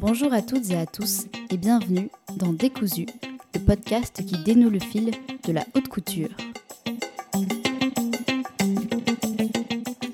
Bonjour 0.00 0.32
à 0.32 0.40
toutes 0.40 0.70
et 0.70 0.78
à 0.78 0.86
tous 0.86 1.26
et 1.50 1.58
bienvenue 1.58 2.08
dans 2.36 2.54
Décousu, 2.54 3.04
le 3.54 3.60
podcast 3.60 4.24
qui 4.24 4.38
dénoue 4.42 4.70
le 4.70 4.78
fil 4.78 5.10
de 5.46 5.52
la 5.52 5.62
haute 5.74 5.88
couture. 5.88 6.30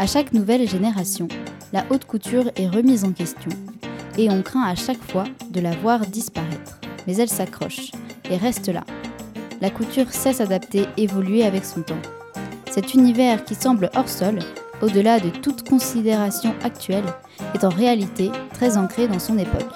À 0.01 0.09
chaque 0.09 0.33
nouvelle 0.33 0.69
génération, 0.69 1.29
la 1.73 1.87
haute 1.91 2.05
couture 2.05 2.51
est 2.57 2.67
remise 2.67 3.05
en 3.05 3.13
question 3.13 3.53
et 4.19 4.29
on 4.29 4.43
craint 4.43 4.65
à 4.65 4.75
chaque 4.75 5.03
fois 5.03 5.23
de 5.51 5.61
la 5.61 5.77
voir 5.77 6.01
disparaître. 6.01 6.81
Mais 7.07 7.15
elle 7.19 7.29
s'accroche 7.29 7.93
et 8.29 8.37
reste 8.37 8.67
là. 8.67 8.83
La 9.61 9.71
couture 9.71 10.13
sait 10.13 10.33
s'adapter, 10.33 10.87
évoluer 10.97 11.45
avec 11.45 11.65
son 11.65 11.83
temps. 11.83 12.03
Cet 12.73 12.95
univers 12.95 13.45
qui 13.45 13.55
semble 13.55 13.91
hors 13.95 14.09
sol, 14.09 14.41
au-delà 14.83 15.21
de 15.21 15.31
toute 15.31 15.69
considération 15.69 16.57
actuelle, 16.65 17.07
est 17.55 17.63
en 17.63 17.69
réalité 17.69 18.33
très 18.57 18.79
ancré 18.79 19.07
dans 19.07 19.19
son 19.19 19.37
époque. 19.37 19.75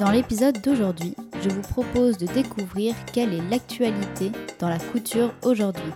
Dans 0.00 0.10
l'épisode 0.10 0.58
d'aujourd'hui, 0.62 1.14
je 1.42 1.50
vous 1.50 1.60
propose 1.60 2.16
de 2.16 2.26
découvrir 2.26 2.94
quelle 3.12 3.34
est 3.34 3.50
l'actualité 3.50 4.32
dans 4.58 4.70
la 4.70 4.78
couture 4.78 5.34
aujourd'hui. 5.42 5.92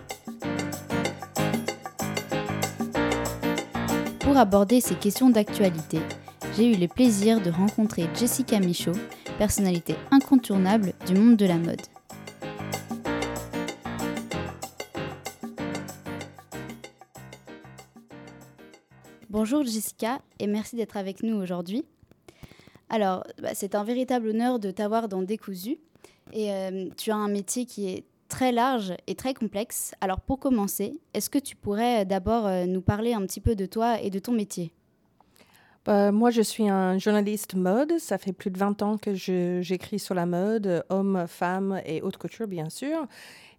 Pour 4.19 4.37
aborder 4.37 4.83
ces 4.83 4.95
questions 4.97 5.31
d'actualité, 5.31 6.01
j'ai 6.59 6.71
eu 6.71 6.77
le 6.77 6.89
plaisir 6.89 7.41
de 7.41 7.51
rencontrer 7.51 8.07
Jessica 8.15 8.61
Michaud, 8.61 8.93
personnalité 9.39 9.95
incontournable 10.11 10.93
du 11.07 11.15
monde 11.15 11.37
de 11.37 11.47
la 11.47 11.57
mode. 11.57 11.81
Bonjour 19.43 19.65
Jessica 19.65 20.21
et 20.39 20.47
merci 20.47 20.77
d'être 20.77 20.99
avec 20.99 21.23
nous 21.23 21.35
aujourd'hui. 21.35 21.87
Alors, 22.91 23.25
bah, 23.41 23.53
c'est 23.55 23.75
un 23.75 23.85
véritable 23.85 24.29
honneur 24.29 24.59
de 24.59 24.71
t'avoir 24.71 25.09
dans 25.09 25.23
Décousu 25.23 25.79
et 26.35 26.53
euh, 26.53 26.91
tu 26.99 27.11
as 27.11 27.17
un 27.17 27.29
métier 27.29 27.65
qui 27.65 27.89
est 27.89 28.05
très 28.29 28.53
large 28.53 28.93
et 29.07 29.15
très 29.15 29.33
complexe. 29.33 29.95
Alors 30.03 30.21
pour 30.21 30.41
commencer, 30.41 31.01
est-ce 31.15 31.31
que 31.31 31.39
tu 31.39 31.57
pourrais 31.57 32.05
d'abord 32.05 32.47
euh, 32.47 32.67
nous 32.67 32.83
parler 32.83 33.15
un 33.15 33.23
petit 33.23 33.41
peu 33.41 33.55
de 33.55 33.65
toi 33.65 33.99
et 34.03 34.11
de 34.11 34.19
ton 34.19 34.33
métier? 34.33 34.75
Bah, 35.87 36.13
moi, 36.13 36.31
je 36.31 36.43
suis 36.43 36.69
un 36.69 36.99
journaliste 36.99 37.55
mode. 37.55 37.99
Ça 37.99 38.19
fait 38.19 38.35
plus 38.35 38.51
de 38.51 38.59
20 38.59 38.83
ans 38.83 38.99
que 38.99 39.15
j'écris 39.15 39.99
sur 39.99 40.15
la 40.15 40.27
mode, 40.27 40.85
hommes, 40.91 41.25
femmes 41.27 41.81
et 41.87 42.03
haute 42.03 42.19
couture, 42.19 42.47
bien 42.47 42.69
sûr. 42.69 43.07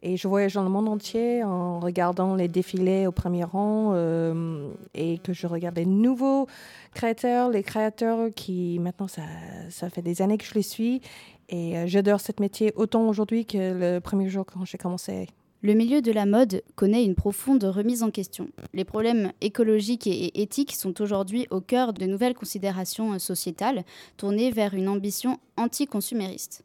Et 0.04 0.18
je 0.18 0.28
voyage 0.28 0.56
dans 0.56 0.64
le 0.64 0.70
monde 0.70 0.90
entier 0.90 1.44
en 1.44 1.80
regardant 1.80 2.34
les 2.34 2.48
défilés 2.48 3.06
au 3.06 3.12
premier 3.12 3.44
rang 3.44 3.92
euh, 3.94 4.68
et 4.96 5.20
que 5.20 5.32
je 5.32 5.46
regarde 5.46 5.76
les 5.76 5.86
nouveaux 5.86 6.48
créateurs, 6.94 7.50
les 7.50 7.62
créateurs 7.62 8.30
qui 8.36 8.80
maintenant, 8.80 9.08
ça, 9.08 9.22
ça 9.70 9.90
fait 9.92 10.02
des 10.02 10.24
années 10.24 10.40
que 10.40 10.46
je 10.46 10.56
les 10.56 10.64
suis. 10.64 11.02
Et 11.50 11.78
euh, 11.78 11.84
j'adore 11.86 12.20
ce 12.20 12.32
métier 12.40 12.74
autant 12.76 13.08
aujourd'hui 13.08 13.46
que 13.46 13.58
le 13.58 14.00
premier 14.00 14.28
jour 14.28 14.46
quand 14.46 14.66
j'ai 14.66 14.80
commencé. 14.80 15.28
Le 15.64 15.76
milieu 15.76 16.02
de 16.02 16.12
la 16.12 16.26
mode 16.26 16.64
connaît 16.76 17.06
une 17.06 17.14
profonde 17.14 17.64
remise 17.64 18.02
en 18.02 18.10
question. 18.10 18.48
Les 18.74 18.84
problèmes 18.84 19.32
écologiques 19.42 20.08
et 20.08 20.42
éthiques 20.42 20.76
sont 20.76 21.00
aujourd'hui 21.00 21.46
au 21.52 21.62
cœur 21.62 21.94
de 21.94 22.08
nouvelles 22.08 22.34
considérations 22.34 23.20
sociétales 23.20 23.84
tournées 24.18 24.50
vers 24.50 24.74
une 24.74 24.90
ambition 24.90 25.38
anticonsumériste. 25.58 26.64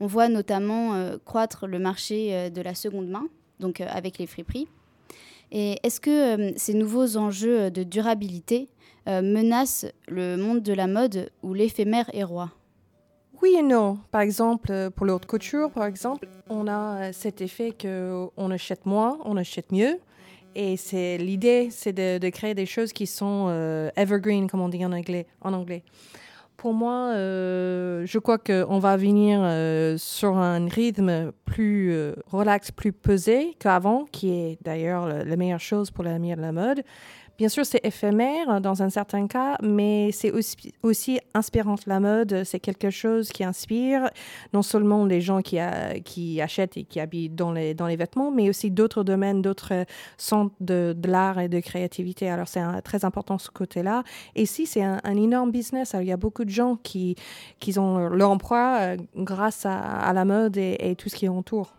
On 0.00 0.06
voit 0.06 0.28
notamment 0.28 0.94
euh, 0.94 1.16
croître 1.24 1.66
le 1.66 1.78
marché 1.78 2.34
euh, 2.34 2.50
de 2.50 2.60
la 2.60 2.74
seconde 2.74 3.08
main, 3.08 3.26
donc 3.60 3.80
euh, 3.80 3.86
avec 3.88 4.18
les 4.18 4.26
friperies. 4.26 4.68
Et 5.50 5.78
est-ce 5.82 6.00
que 6.00 6.52
ces 6.56 6.74
nouveaux 6.74 7.16
enjeux 7.16 7.70
de 7.70 7.82
durabilité 7.82 8.68
menacent 9.06 9.86
le 10.06 10.36
monde 10.36 10.62
de 10.62 10.74
la 10.74 10.86
mode 10.86 11.30
où 11.42 11.54
l'éphémère 11.54 12.10
est 12.12 12.22
roi? 12.22 12.50
Oui 13.40 13.56
et 13.58 13.62
non. 13.62 13.98
Par 14.10 14.20
exemple, 14.20 14.90
pour 14.94 15.06
l'autre 15.06 15.26
couture, 15.26 15.70
par 15.70 15.86
exemple, 15.86 16.28
on 16.50 16.68
a 16.68 17.14
cet 17.14 17.40
effet 17.40 17.72
qu'on 17.72 18.50
achète 18.50 18.84
moins, 18.84 19.16
on 19.24 19.38
achète 19.38 19.72
mieux. 19.72 19.98
Et 20.54 20.76
c'est 20.76 21.16
l'idée, 21.16 21.68
c'est 21.70 21.94
de, 21.94 22.28
créer 22.28 22.54
des 22.54 22.66
choses 22.66 22.92
qui 22.92 23.06
sont 23.06 23.48
evergreen, 23.96 24.50
comme 24.50 24.60
on 24.60 24.68
dit. 24.68 24.84
En 24.84 24.92
anglais. 24.92 25.82
Pour 26.58 26.74
moi, 26.74 27.12
je 27.14 28.18
crois 28.18 28.36
qu'on 28.36 28.80
va 28.80 28.96
venir 28.96 29.40
sur 29.96 30.36
un 30.36 30.66
rythme 30.68 31.30
plus 31.44 31.94
relax, 32.26 32.72
plus 32.72 32.92
pesé 32.92 33.54
qu'avant, 33.60 34.06
qui 34.10 34.30
est 34.30 34.58
d'ailleurs 34.62 35.06
la 35.06 35.36
meilleure 35.36 35.60
chose 35.60 35.92
pour 35.92 36.02
l'avenir 36.02 36.36
de 36.36 36.42
la 36.42 36.50
mode. 36.50 36.82
Bien 37.38 37.48
sûr, 37.48 37.64
c'est 37.64 37.86
éphémère 37.86 38.60
dans 38.60 38.82
un 38.82 38.90
certain 38.90 39.28
cas, 39.28 39.58
mais 39.62 40.10
c'est 40.10 40.32
aussi, 40.32 40.56
aussi 40.82 41.20
inspirant. 41.34 41.76
La 41.86 42.00
mode, 42.00 42.42
c'est 42.42 42.58
quelque 42.58 42.90
chose 42.90 43.28
qui 43.28 43.44
inspire 43.44 44.10
non 44.52 44.62
seulement 44.62 45.04
les 45.04 45.20
gens 45.20 45.40
qui, 45.40 45.60
achètent 46.40 46.76
et 46.76 46.82
qui 46.82 46.98
habitent 46.98 47.36
dans 47.36 47.52
les, 47.52 47.74
vêtements, 47.96 48.32
mais 48.32 48.48
aussi 48.48 48.72
d'autres 48.72 49.04
domaines, 49.04 49.40
d'autres 49.40 49.86
centres 50.16 50.52
de, 50.58 50.96
l'art 51.04 51.38
et 51.38 51.48
de 51.48 51.60
créativité. 51.60 52.28
Alors, 52.28 52.48
c'est 52.48 52.60
très 52.82 53.04
important 53.04 53.38
ce 53.38 53.50
côté-là. 53.50 54.02
Et 54.34 54.44
si 54.44 54.66
c'est 54.66 54.82
un, 54.82 54.98
énorme 55.04 55.52
business, 55.52 55.94
il 55.96 56.08
y 56.08 56.12
a 56.12 56.16
beaucoup 56.16 56.44
de 56.44 56.50
gens 56.50 56.74
qui, 56.82 57.14
ont 57.76 58.08
leur 58.08 58.30
emploi 58.30 58.78
euh, 58.80 58.96
grâce 59.14 59.64
à, 59.64 60.12
la 60.12 60.24
mode 60.24 60.56
et, 60.56 60.76
et 60.80 60.96
tout 60.96 61.08
ce 61.08 61.14
qui 61.14 61.28
entoure. 61.28 61.77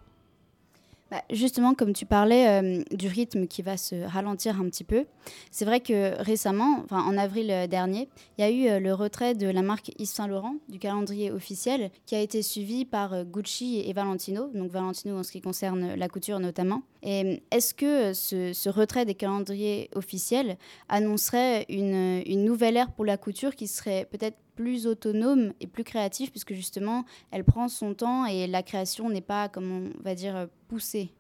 Bah, 1.12 1.24
justement, 1.32 1.74
comme 1.74 1.94
tu 1.94 2.06
parlais 2.06 2.62
euh, 2.62 2.84
du 2.92 3.08
rythme 3.08 3.48
qui 3.48 3.64
va 3.64 3.78
se 3.78 3.96
ralentir 3.96 4.62
un 4.62 4.66
petit 4.66 4.84
peu, 4.84 5.06
c'est 5.50 5.66
vrai 5.66 5.80
que 5.80 6.22
récemment, 6.22 6.86
en 6.92 7.18
avril 7.18 7.50
euh, 7.50 7.66
dernier, 7.66 8.10
il 8.38 8.42
y 8.42 8.44
a 8.44 8.52
eu 8.52 8.70
euh, 8.70 8.80
le 8.80 8.94
retrait 8.94 9.34
de 9.34 9.48
la 9.48 9.64
marque 9.64 9.92
Yves 9.98 10.08
Saint 10.08 10.28
Laurent 10.28 10.56
du 10.70 10.78
calendrier 10.78 11.32
officiel 11.32 11.90
qui 12.06 12.16
a 12.16 12.20
été 12.20 12.44
suivi 12.44 12.86
par 12.86 13.26
Gucci 13.26 13.84
et 13.88 13.94
Valentino, 13.94 14.50
donc 14.54 14.70
Valentino 14.72 15.18
en 15.18 15.24
ce 15.24 15.32
qui 15.32 15.42
concerne 15.42 15.96
la 15.96 16.08
couture 16.08 16.40
notamment. 16.40 16.84
Et 17.04 17.44
est-ce 17.52 17.74
que 17.74 18.14
ce, 18.14 18.70
retrait 18.70 19.06
des 19.06 19.16
calendriers 19.16 19.90
officiels 19.96 20.58
annoncerait 20.90 21.66
une, 21.70 22.22
une 22.26 22.44
nouvelle 22.44 22.78
ère 22.78 22.92
pour 22.92 23.06
la 23.06 23.18
couture 23.18 23.56
qui 23.56 23.68
serait 23.68 24.06
peut-être 24.06 24.38
plus 24.56 24.88
autonome 24.88 25.54
et 25.62 25.68
plus 25.68 25.86
créative 25.86 26.32
puisque 26.32 26.54
justement 26.54 27.06
elle 27.32 27.46
prend 27.46 27.70
son 27.70 27.94
temps 27.94 28.26
et 28.26 28.46
la 28.48 28.64
création 28.64 29.10
n'est 29.10 29.22
pas, 29.22 29.48
comme 29.48 29.72
on 29.98 30.04
va 30.04 30.16
dire, 30.16 30.48
poussée? 30.68 31.14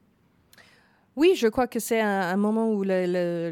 Oui, 1.19 1.33
je 1.35 1.49
crois 1.49 1.67
que 1.67 1.81
c'est 1.81 1.99
un, 1.99 2.37
moment 2.37 2.71
où 2.71 2.81
la 2.83 3.51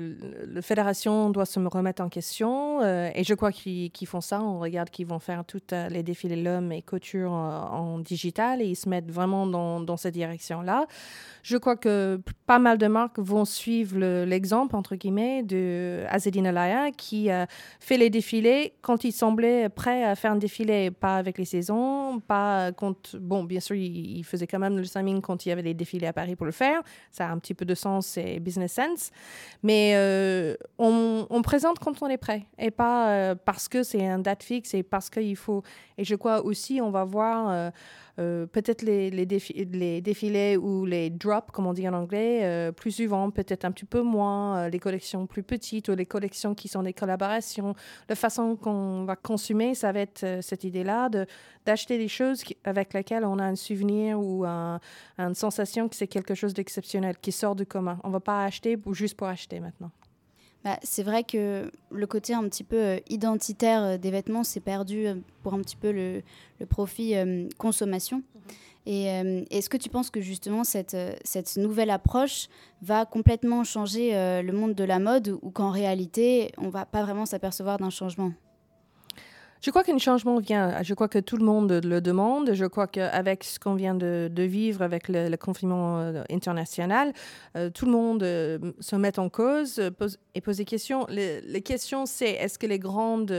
fédération 0.62 1.30
doit 1.32 1.46
se 1.46 1.60
remettre 1.60 2.02
en 2.02 2.08
question 2.08 2.82
euh, 2.82 3.10
et 3.14 3.26
je 3.26 3.34
crois 3.34 3.52
qu'ils 3.52 3.92
font 4.06 4.22
ça. 4.22 4.42
On 4.42 4.60
regarde 4.60 4.90
qu'ils 4.90 5.06
vont 5.06 5.20
faire 5.20 5.44
tous 5.44 5.60
euh, 5.74 5.90
les 5.90 6.02
défilés 6.02 6.42
l'homme 6.42 6.72
et 6.72 6.82
couture 6.82 7.34
en, 7.34 8.00
digital 8.00 8.62
et 8.62 8.68
ils 8.68 8.78
se 8.78 8.88
mettent 8.88 9.12
vraiment 9.12 9.46
dans, 9.46 9.98
cette 9.98 10.14
direction-là. 10.14 10.88
Je 11.44 11.58
crois 11.58 11.76
que 11.76 12.22
pas 12.46 12.58
mal 12.58 12.78
de 12.78 12.88
marques 12.88 13.20
vont 13.20 13.44
suivre 13.44 14.00
l'exemple, 14.24 14.74
entre 14.74 14.96
guillemets, 14.96 15.44
de 15.44 16.06
Azedine 16.10 16.48
Alaya 16.48 16.92
qui 16.92 17.28
fait 17.82 17.98
les 17.98 18.10
défilés 18.10 18.76
quand 18.82 19.04
il 19.04 19.12
semblait 19.12 19.68
prêt 19.68 20.06
à 20.06 20.16
faire 20.16 20.32
un 20.32 20.38
défilé, 20.38 20.92
pas 20.92 21.18
avec 21.18 21.38
les 21.38 21.46
saisons, 21.46 22.22
pas 22.22 22.72
quand, 22.72 23.18
bon, 23.18 23.44
bien 23.44 23.60
sûr, 23.60 23.76
il, 23.76 24.24
faisait 24.24 24.48
quand 24.48 24.60
même 24.60 24.78
le 24.78 24.86
timing 24.86 25.20
quand 25.20 25.46
il 25.46 25.50
y 25.50 25.52
avait 25.52 25.64
les 25.64 25.74
défilés 25.74 26.08
à 26.08 26.14
Paris 26.14 26.38
pour 26.38 26.46
le 26.46 26.54
faire. 26.54 26.82
Ça 27.12 27.28
a 27.28 27.32
un 27.32 27.40
petit 27.40 27.57
peu 27.58 27.66
de 27.66 27.76
sens 27.76 28.18
et 28.18 28.40
business 28.40 28.74
sense. 28.74 29.12
Mais 29.64 29.94
euh, 29.96 30.56
on, 30.78 31.42
présente 31.42 31.80
quand 31.80 32.02
on 32.02 32.08
est 32.08 32.18
prêt 32.18 32.46
et 32.58 32.72
pas 32.72 33.10
euh, 33.10 33.36
parce 33.36 33.68
que 33.68 33.84
c'est 33.84 34.06
un 34.06 34.20
date 34.20 34.44
fixe 34.44 34.74
et 34.74 34.84
parce 34.84 35.10
qu'il 35.10 35.36
faut. 35.36 35.64
Et 35.98 36.04
je 36.04 36.16
crois 36.16 36.44
aussi, 36.44 36.80
on 36.82 36.92
va 36.92 37.04
voir. 37.04 37.72
Euh, 38.20 38.48
peut-être 38.48 38.82
les, 38.82 39.12
les, 39.12 39.26
les, 39.26 40.02
défilés 40.02 40.58
ou 40.58 40.86
les 40.86 41.12
drops, 41.12 41.52
comme 41.52 41.68
on 41.68 41.74
dit 41.74 41.88
en 41.88 41.94
anglais, 41.94 42.40
euh, 42.44 42.72
plus 42.72 42.92
souvent, 42.92 43.30
peut-être 43.30 43.64
un 43.64 43.72
petit 43.72 43.86
peu 43.86 44.02
moins, 44.02 44.58
euh, 44.58 44.70
les 44.70 44.80
collections 44.80 45.28
plus 45.28 45.44
petites 45.44 45.88
ou 45.90 45.96
les 45.96 46.08
collections 46.08 46.56
qui 46.56 46.68
sont 46.68 46.82
des 46.82 46.94
collaborations. 46.94 47.76
La 48.10 48.16
façon 48.16 48.56
qu'on 48.56 49.06
va 49.06 49.16
consommer, 49.16 49.76
ça 49.76 49.92
va 49.92 50.00
être 50.00 50.40
cette 50.42 50.64
idée-là 50.64 51.10
d'acheter 51.66 51.98
des 51.98 52.08
choses 52.08 52.44
avec 52.64 52.94
lesquelles 52.94 53.26
on 53.26 53.38
a 53.38 53.44
un 53.44 53.56
souvenir 53.56 54.20
ou 54.20 54.46
une 54.46 55.36
sensation 55.36 55.88
que 55.88 55.96
c'est 55.96 56.08
quelque 56.08 56.34
chose 56.34 56.54
d'exceptionnel, 56.54 57.18
qui 57.22 57.32
sort 57.32 57.56
du 57.56 57.66
commun. 57.66 58.00
On 58.04 58.08
ne 58.08 58.14
va 58.14 58.20
pas 58.20 58.46
acheter 58.46 58.78
juste 58.94 59.16
pour 59.16 59.28
acheter 59.28 59.60
maintenant. 59.60 59.92
Bah, 60.64 60.80
c'est 60.84 61.04
vrai 61.04 61.24
que 61.24 61.72
le 61.92 62.08
côté 62.08 62.34
un 62.34 62.44
petit 62.50 62.64
peu 62.64 62.78
euh, 62.78 63.00
identitaire 63.10 63.84
euh, 63.84 63.98
des 63.98 64.12
vêtements 64.12 64.44
s'est 64.44 64.60
perdu 64.60 65.08
euh, 65.08 65.16
pour 65.44 65.54
un 65.54 65.60
petit 65.60 65.76
peu 65.76 65.92
le, 65.92 66.22
profit 66.70 67.14
consommation. 67.58 68.18
Mhm. 68.18 68.24
Et 68.90 69.06
est-ce 69.52 69.70
que 69.70 69.76
tu 69.76 69.90
penses 69.90 70.10
que 70.10 70.22
justement 70.22 70.64
cette, 70.64 70.96
cette 71.26 71.58
nouvelle 71.58 71.90
approche 71.90 72.48
va 72.82 73.06
complètement 73.06 73.66
changer 73.66 74.12
le 74.42 74.52
monde 74.54 74.76
de 74.76 74.84
la 74.86 74.98
mode 74.98 75.38
ou 75.42 75.52
qu'en 75.52 75.72
réalité 75.72 76.54
on 76.58 76.70
va 76.70 76.86
pas 76.86 77.04
vraiment 77.04 77.26
s'apercevoir 77.26 77.80
d'un 77.80 77.90
changement? 77.90 78.32
Je 79.62 79.72
crois 79.72 79.84
changement 80.00 80.40
vient. 80.40 80.84
Je 80.84 80.94
crois 80.94 81.08
que 81.08 81.20
tout 81.20 81.38
le 81.38 81.46
monde 81.46 81.72
le 81.84 82.02
demande. 82.02 82.54
Je 82.54 82.66
crois 82.66 82.88
qu'avec 82.88 83.44
ce 83.44 83.60
qu'on 83.60 83.76
vient 83.76 83.96
de, 83.96 84.30
vivre 84.38 84.82
avec 84.82 85.08
le, 85.08 85.36
confinement 85.36 86.00
euh, 86.00 86.24
international, 86.32 87.14
euh, 87.56 87.70
tout 87.70 87.86
le 87.86 87.92
monde 87.92 88.24
euh, 88.24 88.60
se 88.80 88.96
met 88.96 89.18
en 89.20 89.30
cause 89.30 89.82
et 90.36 90.42
pose 90.42 90.58
des 90.58 90.66
questions. 90.66 91.06
Les, 91.10 91.62
questions, 91.62 92.06
c'est 92.06 92.32
est-ce 92.32 92.60
que 92.60 92.68
les 92.68 92.80
grandes 92.80 93.34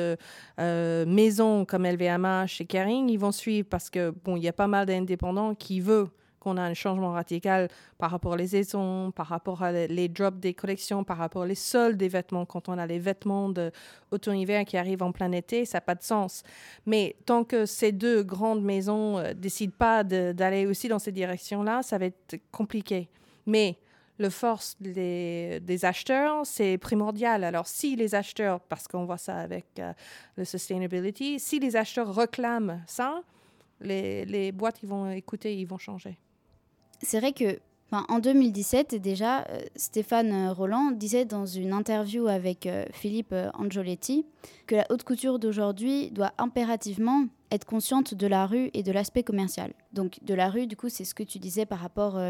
maisons 0.59 1.65
comme 1.65 1.87
LVMH 1.87 2.61
et 2.61 2.67
Kering, 2.67 3.09
ils 3.09 3.19
vont 3.19 3.33
suivre 3.33 3.69
parce 3.71 3.91
que 3.91 4.13
bon, 4.25 4.37
il 4.37 4.43
y 4.43 4.49
a 4.49 4.53
pas 4.53 4.67
mal 4.67 4.87
d'indépendants 4.87 5.55
qui 5.55 5.81
veulent 5.81 6.09
qu'on 6.39 6.57
a 6.57 6.63
un 6.63 6.75
changement 6.75 7.13
radical 7.13 7.69
par 7.99 8.11
rapport 8.11 8.33
aux 8.33 8.47
saisons, 8.47 9.11
par 9.11 9.27
rapport 9.27 9.63
à 9.63 9.73
les 9.73 10.09
drops 10.09 10.39
des 10.39 10.55
collections, 10.55 11.05
par 11.05 11.19
rapport 11.19 11.43
aux 11.43 11.55
soldes 11.55 11.97
des 11.97 12.09
vêtements. 12.09 12.47
Quand 12.47 12.69
on 12.69 12.79
a 12.79 12.87
les 12.87 12.99
vêtements 12.99 13.49
d'automne-hiver 13.49 14.65
qui 14.65 14.77
arrivent 14.77 15.03
en 15.03 15.13
plein 15.13 15.33
été, 15.33 15.65
ça 15.65 15.79
n'a 15.79 15.83
pas 15.83 15.95
de 15.95 16.03
sens. 16.03 16.43
Mais 16.87 17.17
tant 17.27 17.45
que 17.45 17.67
ces 17.67 17.93
deux 17.93 18.23
grandes 18.23 18.63
maisons 18.63 19.19
euh, 19.19 19.35
décident 19.35 19.75
pas 19.77 20.05
d'aller 20.05 20.67
aussi 20.67 20.89
dans 20.89 20.99
cette 20.99 21.15
direction-là, 21.15 21.83
ça 21.83 21.99
va 21.99 22.07
être 22.07 22.37
compliqué. 22.51 23.09
Mais 23.47 23.79
le 24.19 24.31
force 24.31 24.77
des, 24.81 25.61
des 25.61 25.85
acheteurs, 25.85 26.45
c'est 26.45 26.77
primordial. 26.79 27.45
Alors, 27.45 27.67
si 27.67 27.97
les 27.97 28.15
acheteurs, 28.15 28.61
parce 28.61 28.89
qu'on 28.89 29.05
voit 29.05 29.19
ça 29.19 29.37
avec 29.39 29.67
euh, 29.79 29.93
le 30.37 30.45
sustainability, 30.45 31.39
si 31.39 31.61
les 31.61 31.77
acheteurs 31.77 32.13
réclament 32.15 32.83
ça, 32.87 33.23
les, 33.81 34.25
les 34.25 34.53
boîtes, 34.53 34.83
ils 34.83 34.89
vont 34.89 35.11
écouter, 35.11 35.57
ils 35.57 35.67
vont 35.67 35.79
changer 35.79 36.19
c'est 37.03 37.21
vrai 37.21 37.33
que 37.33 37.59
en 37.91 38.19
2017, 38.19 38.97
déjà, 38.97 39.47
euh, 39.49 39.61
Stéphane 39.75 40.51
Roland 40.51 40.91
disait 40.91 41.25
dans 41.25 41.47
une 41.47 41.73
interview 41.73 42.27
avec 42.27 42.67
euh, 42.67 42.85
Philippe 42.93 43.33
euh, 43.33 43.49
Angioletti 43.55 44.27
que 44.67 44.75
la 44.75 44.87
haute 44.91 45.05
couture 45.05 45.39
d'aujourd'hui 45.39 46.11
doit 46.11 46.33
impérativement 46.37 47.25
être 47.51 47.65
consciente 47.65 48.13
de 48.13 48.27
la 48.27 48.47
rue 48.47 48.69
et 48.75 48.83
de 48.83 48.93
l'aspect 48.93 49.23
commercial. 49.23 49.73
Donc 49.95 50.19
de 50.23 50.35
la 50.35 50.51
rue, 50.51 50.67
du 50.67 50.77
coup, 50.77 50.91
c'est 50.91 51.07
ce 51.07 51.15
que 51.15 51.23
tu 51.23 51.39
disais 51.39 51.65
par 51.65 51.79
rapport 51.79 52.21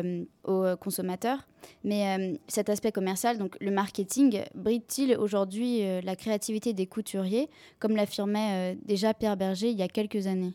aux 0.44 0.76
consommateurs. 0.76 1.48
Mais 1.82 2.38
cet 2.46 2.68
aspect 2.68 2.92
commercial, 2.92 3.36
donc 3.36 3.56
le 3.60 3.72
marketing, 3.72 4.44
bride-t-il 4.54 5.16
aujourd'hui 5.16 5.82
la 6.04 6.14
créativité 6.14 6.72
des 6.72 6.86
couturiers, 6.86 7.50
comme 7.80 7.96
l'affirmait 7.96 8.78
déjà 8.84 9.12
Pierre 9.12 9.36
Berger 9.36 9.70
il 9.70 9.76
y 9.76 9.82
a 9.82 9.88
quelques 9.88 10.28
années? 10.28 10.54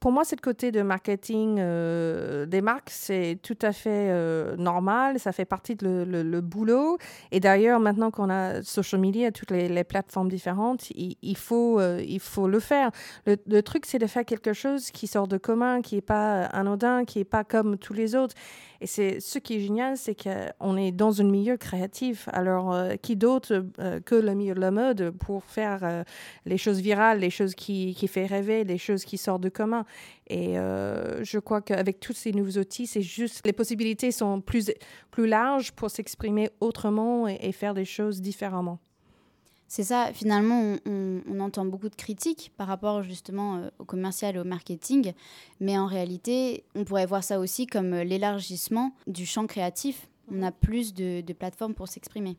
Pour 0.00 0.12
moi, 0.12 0.24
cette 0.24 0.40
côté 0.40 0.72
de 0.72 0.80
marketing 0.80 1.58
euh, 1.58 2.46
des 2.46 2.62
marques, 2.62 2.88
c'est 2.88 3.38
tout 3.42 3.58
à 3.60 3.72
fait 3.72 4.08
euh, 4.08 4.56
normal. 4.56 5.20
Ça 5.20 5.30
fait 5.30 5.44
partie 5.44 5.76
de 5.76 6.06
le, 6.08 6.40
boulot. 6.40 6.96
Et 7.32 7.38
d'ailleurs, 7.38 7.80
maintenant 7.80 8.10
qu'on 8.10 8.30
a 8.30 8.62
social 8.62 8.98
media, 8.98 9.30
toutes 9.30 9.50
les, 9.50 9.84
plateformes 9.84 10.30
différentes, 10.30 10.90
il, 10.90 11.36
faut, 11.36 11.78
euh, 11.78 12.02
il 12.06 12.18
faut 12.18 12.48
le 12.48 12.60
faire. 12.60 12.90
Le, 13.26 13.60
truc, 13.60 13.84
c'est 13.84 13.98
de 13.98 14.06
faire 14.06 14.24
quelque 14.24 14.54
chose 14.54 14.90
qui 14.90 15.06
sort 15.06 15.28
de 15.28 15.36
commun, 15.36 15.82
qui 15.82 15.96
n'est 15.96 16.00
pas 16.00 16.44
anodin, 16.44 17.04
qui 17.04 17.18
n'est 17.18 17.24
pas 17.26 17.44
comme 17.44 17.76
tous 17.76 17.92
les 17.92 18.14
autres. 18.14 18.34
Et 18.80 18.86
c'est 18.86 19.20
ce 19.20 19.38
qui 19.38 19.56
est 19.56 19.60
génial, 19.60 19.96
c'est 19.96 20.16
qu'on 20.16 20.76
est 20.76 20.90
dans 20.90 21.20
un 21.20 21.24
milieu 21.24 21.56
créatif. 21.56 22.28
Alors, 22.32 22.74
qui 23.02 23.14
d'autre 23.14 23.66
que 24.06 24.14
le 24.14 24.34
milieu 24.34 24.54
de 24.54 24.60
la 24.60 24.70
mode 24.70 25.10
pour 25.10 25.44
faire 25.44 26.04
les 26.46 26.56
choses 26.56 26.80
virales, 26.80 27.20
les 27.20 27.28
choses 27.28 27.54
qui, 27.54 27.94
qui 27.94 28.08
font 28.08 28.26
rêver, 28.26 28.64
les 28.64 28.78
choses 28.78 29.04
qui 29.04 29.18
sortent 29.18 29.42
de 29.42 29.50
commun? 29.50 29.84
Et 30.30 30.56
euh, 30.56 31.24
je 31.24 31.40
crois 31.40 31.60
qu'avec 31.60 31.98
tous 31.98 32.12
ces 32.12 32.30
nouveaux 32.30 32.60
outils, 32.60 32.86
c'est 32.86 33.02
juste 33.02 33.44
les 33.44 33.52
possibilités 33.52 34.12
sont 34.12 34.40
plus, 34.40 34.70
plus 35.10 35.26
larges 35.26 35.72
pour 35.72 35.90
s'exprimer 35.90 36.50
autrement 36.60 37.26
et, 37.26 37.50
faire 37.50 37.74
des 37.74 37.84
choses 37.84 38.20
différemment. 38.20 38.78
C'est 39.70 39.84
ça, 39.84 40.10
finalement, 40.12 40.74
on, 40.84 41.38
entend 41.38 41.64
beaucoup 41.64 41.88
de 41.88 41.94
critiques 41.94 42.50
par 42.56 42.66
rapport 42.66 43.04
justement 43.04 43.58
euh, 43.58 43.68
au 43.78 43.84
commercial 43.84 44.34
et 44.34 44.40
au 44.40 44.44
marketing, 44.44 45.12
mais 45.60 45.78
en 45.78 45.86
réalité, 45.86 46.64
on 46.74 46.84
pourrait 46.84 47.06
voir 47.06 47.22
ça 47.22 47.38
aussi 47.38 47.66
comme 47.66 47.94
l'élargissement 47.94 48.92
du 49.06 49.26
champ 49.26 49.46
créatif. 49.46 50.08
On 50.28 50.42
a 50.42 50.50
plus 50.50 50.92
de 50.92 51.32
plateformes 51.32 51.74
pour 51.74 51.86
s'exprimer 51.86 52.36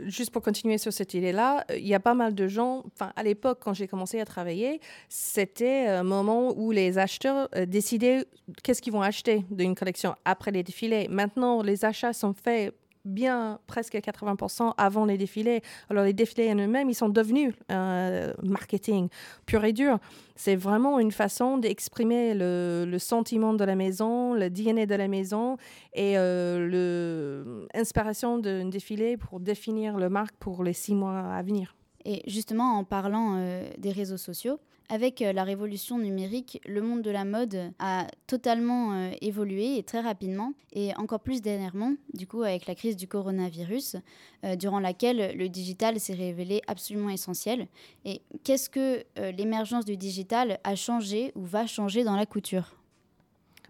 juste 0.00 0.30
pour 0.30 0.42
continuer 0.42 0.78
sur 0.78 0.92
cette 0.92 1.14
idée-là, 1.14 1.64
il 1.70 1.86
y 1.86 1.94
a 1.94 2.00
pas 2.00 2.14
mal 2.14 2.34
de 2.34 2.48
gens, 2.48 2.84
enfin, 2.94 3.12
à 3.16 3.22
l'époque, 3.22 3.58
quand 3.60 3.74
j'ai 3.74 3.86
commencé 3.86 4.20
à 4.20 4.24
travailler, 4.24 4.80
c'était 5.08 5.86
un 5.86 6.02
moment 6.02 6.52
où 6.56 6.70
les 6.70 6.98
acheteurs 6.98 7.48
euh, 7.54 7.66
décidaient 7.66 8.24
qu'est-ce 8.62 8.82
qu'ils 8.82 8.92
vont 8.92 9.02
acheter 9.02 9.44
d'une 9.50 9.74
collection 9.74 10.14
après 10.24 10.50
les 10.50 10.62
défilés. 10.62 11.08
Maintenant, 11.08 11.62
les 11.62 11.84
achats 11.84 12.12
sont 12.12 12.34
faits 12.34 12.74
bien 13.04 13.58
presque 13.66 13.94
80% 13.94 14.74
avant 14.76 15.04
les 15.04 15.18
défilés. 15.18 15.62
Alors 15.90 16.04
les 16.04 16.12
défilés 16.12 16.52
en 16.52 16.56
eux-mêmes, 16.56 16.88
ils 16.88 16.94
sont 16.94 17.08
devenus 17.08 17.54
euh, 17.70 18.32
marketing 18.42 19.08
pur 19.46 19.64
et 19.64 19.72
dur. 19.72 19.98
C'est 20.36 20.56
vraiment 20.56 20.98
une 20.98 21.12
façon 21.12 21.58
d'exprimer 21.58 22.34
le, 22.34 22.96
sentiment 22.98 23.54
de 23.54 23.64
la 23.64 23.74
maison, 23.74 24.34
le 24.34 24.50
DNA 24.50 24.86
de 24.86 24.94
la 24.94 25.08
maison 25.08 25.56
et 25.92 26.16
euh, 26.16 27.66
l'inspiration 27.74 28.38
d'un 28.38 28.66
défilé 28.66 29.16
pour 29.16 29.40
définir 29.40 29.96
le 29.98 30.08
marque 30.08 30.34
pour 30.36 30.64
les 30.64 30.72
six 30.72 30.94
mois 30.94 31.18
à 31.18 31.42
venir. 31.42 31.76
Et 32.04 32.22
justement, 32.28 32.78
en 32.78 32.84
parlant 32.84 33.36
euh, 33.36 33.68
des 33.78 33.92
réseaux 33.92 34.16
sociaux, 34.16 34.58
avec 34.92 35.22
euh, 35.22 35.32
la 35.32 35.42
révolution 35.42 35.98
numérique, 35.98 36.60
le 36.66 36.82
monde 36.82 37.00
de 37.00 37.10
la 37.10 37.24
mode 37.24 37.72
a 37.78 38.06
totalement 38.26 38.92
euh, 38.92 39.10
évolué 39.22 39.78
et 39.78 39.82
très 39.82 40.00
rapidement, 40.00 40.52
et 40.74 40.94
encore 40.96 41.20
plus 41.20 41.40
dernièrement, 41.40 41.94
du 42.12 42.26
coup 42.26 42.42
avec 42.42 42.66
la 42.66 42.74
crise 42.74 42.94
du 42.94 43.08
coronavirus, 43.08 43.96
euh, 44.44 44.54
durant 44.54 44.80
laquelle 44.80 45.34
le 45.34 45.48
digital 45.48 45.98
s'est 45.98 46.12
révélé 46.12 46.60
absolument 46.66 47.08
essentiel. 47.08 47.68
Et 48.04 48.20
qu'est-ce 48.44 48.68
que 48.68 49.02
l'émergence 49.30 49.86
du 49.86 49.96
digital 49.96 50.60
a 50.62 50.76
changé 50.76 51.32
ou 51.36 51.42
va 51.42 51.66
changer 51.66 52.04
dans 52.04 52.16
la 52.16 52.26
couture? 52.26 52.81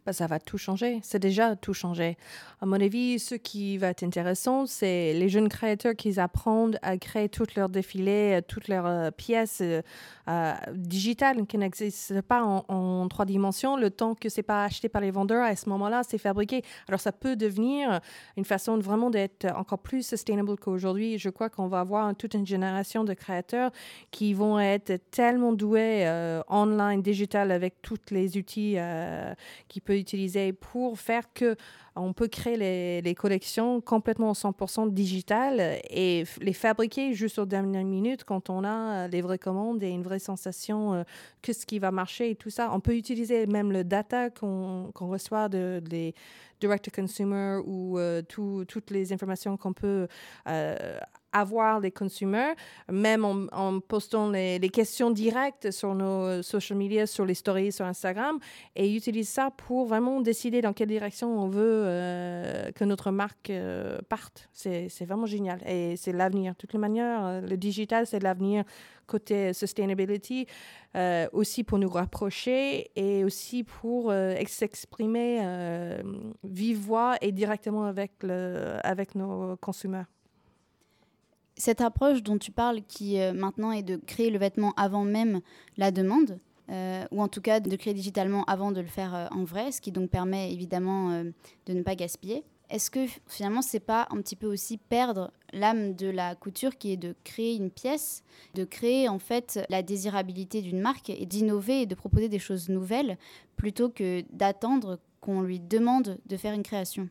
Bah, 0.05 0.13
ça 0.13 0.27
va 0.27 0.41
tout 0.41 0.59
changer. 0.59 0.99
C'est 1.05 1.21
déjà 1.21 1.55
tout 1.55 1.75
changé. 1.75 2.17
À 2.61 2.67
mon 2.67 2.81
avis, 2.81 3.21
ce 3.21 3.37
qui 3.37 3.79
va 3.79 3.89
être 3.89 4.03
intéressant, 4.03 4.67
c'est 4.67 5.13
les 5.15 5.29
jeunes 5.29 5.49
créateurs 5.49 5.95
qui 5.95 6.19
apprennent 6.19 6.77
à 6.83 6.97
créer 6.97 7.29
toutes 7.29 7.55
leurs 7.55 7.69
défilés, 7.69 8.41
toutes 8.49 8.67
leurs 8.67 8.87
euh, 8.87 9.11
pièces 9.13 9.61
euh, 9.61 9.81
euh, 10.29 10.55
digitales 10.75 11.47
qui 11.47 11.57
n'existent 11.57 12.21
pas 12.27 12.43
en, 12.43 13.07
trois 13.07 13.25
dimensions. 13.25 13.77
Le 13.77 13.91
temps 13.91 14.17
que 14.17 14.29
c'est 14.29 14.43
pas 14.43 14.65
acheté 14.65 14.89
par 14.89 15.03
les 15.03 15.13
vendeurs, 15.13 15.45
à 15.45 15.55
ce 15.55 15.69
moment-là, 15.69 16.03
c'est 16.03 16.19
fabriqué. 16.19 16.63
Alors, 16.89 16.99
ça 16.99 17.13
peut 17.13 17.37
devenir 17.37 18.01
une 18.37 18.45
façon 18.45 18.79
vraiment 18.79 19.09
d'être 19.09 19.47
encore 19.55 19.79
plus 19.79 20.05
sustainable 20.05 20.57
qu'aujourd'hui. 20.57 21.17
Je 21.19 21.29
crois 21.31 21.49
qu'on 21.49 21.69
va 21.69 21.79
avoir 21.79 22.13
toute 22.17 22.35
une 22.35 22.47
génération 22.47 23.05
de 23.05 23.15
créateurs 23.15 23.71
qui 24.11 24.35
vont 24.35 24.59
être 24.59 25.01
tellement 25.13 25.53
doués 25.53 26.09
online, 26.49 27.03
digital, 27.03 27.53
avec 27.53 27.81
tous 27.83 27.99
les 28.11 28.37
outils 28.37 28.77
qui 29.69 29.81
peuvent 29.81 29.92
utiliser 29.99 30.53
pour 30.53 30.99
faire 30.99 31.33
que 31.33 31.57
on 31.95 32.13
peut 32.15 32.29
créer 32.29 33.03
les, 33.03 33.15
collections 33.15 33.81
complètement 33.83 34.33
100% 34.33 34.93
digitales 34.93 35.79
et 35.91 36.25
les 36.41 36.53
fabriquer 36.55 37.13
juste 37.13 37.39
aux 37.39 37.45
dernières 37.45 37.85
minutes 37.85 38.25
quand 38.25 38.49
on 38.49 38.65
a 38.65 39.09
les 39.09 39.21
vraies 39.21 39.39
commandes 39.39 39.83
et 39.83 39.91
une 39.91 40.03
vraie 40.03 40.19
sensation 40.19 40.95
euh, 40.95 41.03
que 41.43 41.53
ce 41.53 41.67
qui 41.67 41.79
va 41.79 41.91
marcher 41.91 42.31
et 42.31 42.35
tout 42.35 42.49
ça. 42.49 42.71
On 42.73 42.81
peut 42.81 42.97
utiliser 42.97 43.47
même 43.47 43.73
le 43.73 43.85
data 43.85 44.31
qu'on 44.31 44.91
reçoit 44.95 45.51
de, 45.51 45.83
des 45.85 46.15
direct-to-consumer 46.61 47.61
ou 47.67 47.99
euh, 47.99 48.23
toutes 48.23 48.91
les 48.91 49.13
informations 49.13 49.57
qu'on 49.57 49.73
peut 49.73 50.07
euh, 50.49 50.99
avoir 51.33 51.81
les 51.81 51.91
consommateurs, 51.91 52.55
même 52.91 53.25
en, 53.25 53.81
postant 53.81 54.31
les, 54.31 54.61
questions 54.73 55.11
directes 55.11 55.71
sur 55.71 55.95
nos 55.95 56.43
social 56.43 56.79
media, 56.79 57.07
sur 57.07 57.25
les 57.27 57.35
stories, 57.35 57.73
sur 57.73 57.85
Instagram, 57.85 58.39
et 58.77 58.95
utilise 58.95 59.29
ça 59.29 59.51
pour 59.51 59.87
vraiment 59.87 60.21
décider 60.21 60.63
dans 60.63 60.73
quelle 60.73 60.89
direction 60.89 61.39
on 61.39 61.49
veut 61.49 61.83
euh, 61.85 62.71
que 62.73 62.85
notre 62.85 63.11
marque 63.11 63.51
euh, 63.51 63.99
parte. 64.09 64.49
C'est 64.53 65.05
vraiment 65.05 65.27
génial 65.27 65.61
et 65.67 65.97
c'est 65.97 66.13
l'avenir. 66.13 66.53
De 66.53 66.57
toutes 66.59 66.73
les 66.73 66.79
manières, 66.79 67.25
euh, 67.25 67.41
le 67.41 67.57
digital, 67.57 68.07
c'est 68.07 68.21
l'avenir 68.21 68.65
côté 69.07 69.53
sustainability, 69.53 70.47
aussi 71.33 71.65
pour 71.65 71.79
nous 71.79 71.91
rapprocher 71.91 72.91
et 72.97 73.25
aussi 73.25 73.63
pour 73.63 74.11
s'exprimer 74.47 75.41
vive 76.45 76.79
voix 76.79 77.17
et 77.21 77.31
directement 77.33 77.85
avec 77.85 79.15
nos 79.15 79.57
consommateurs 79.57 80.07
cette 81.63 81.81
approche 81.81 82.25
dont 82.25 82.39
tu 82.39 82.51
parles, 82.51 82.81
qui 82.89 83.21
euh, 83.21 83.33
maintenant 83.33 83.71
est 83.71 83.85
de 83.85 83.95
créer 83.95 84.31
le 84.31 84.39
vêtement 84.39 84.73
avant 84.77 85.05
même 85.05 85.41
la 85.77 85.93
demande, 85.93 86.41
euh, 86.71 87.05
ou 87.13 87.23
en 87.23 87.29
tout 87.29 87.41
cas 87.41 87.61
de 87.61 87.77
créer 87.77 87.95
digitalement 87.95 88.43
avant 88.47 88.73
de 88.73 88.81
le 88.81 88.89
faire 88.89 89.15
euh, 89.15 89.27
en 89.31 89.45
vrai, 89.45 89.71
ce 89.71 89.81
qui 89.81 89.93
donc 89.93 90.11
permet 90.11 90.53
évidemment 90.53 91.23
de 91.67 91.73
ne 91.73 91.83
pas 91.83 91.95
gaspiller. 91.95 92.43
Est-ce 92.69 92.91
que 92.91 93.07
finalement 93.29 93.63
c'est 93.63 93.79
pas 93.79 94.09
un 94.11 94.17
petit 94.17 94.35
peu 94.35 94.49
aussi 94.49 94.77
perdre 94.77 95.31
l'âme 95.53 95.95
de 95.95 96.09
la 96.09 96.35
couture 96.35 96.77
qui 96.79 96.95
est 96.95 96.97
de 96.97 97.15
créer 97.23 97.55
une 97.55 97.71
pièce, 97.71 98.25
de 98.55 98.65
créer 98.65 99.09
en 99.09 99.21
fait 99.21 99.65
la 99.69 99.83
désirabilité 99.85 100.63
d'une 100.63 100.81
marque 100.81 101.11
et 101.11 101.27
d'innover 101.27 101.83
et 101.83 101.87
de 101.87 101.95
proposer 101.95 102.29
des 102.29 102.41
choses 102.41 102.71
nouvelles 102.71 103.19
plutôt 103.55 103.89
que 103.89 104.25
d'attendre 104.33 104.99
qu'on 105.21 105.43
lui 105.43 105.61
demande 105.61 106.19
de 106.27 106.37
faire 106.37 106.55
une 106.55 106.65
création? 106.65 107.09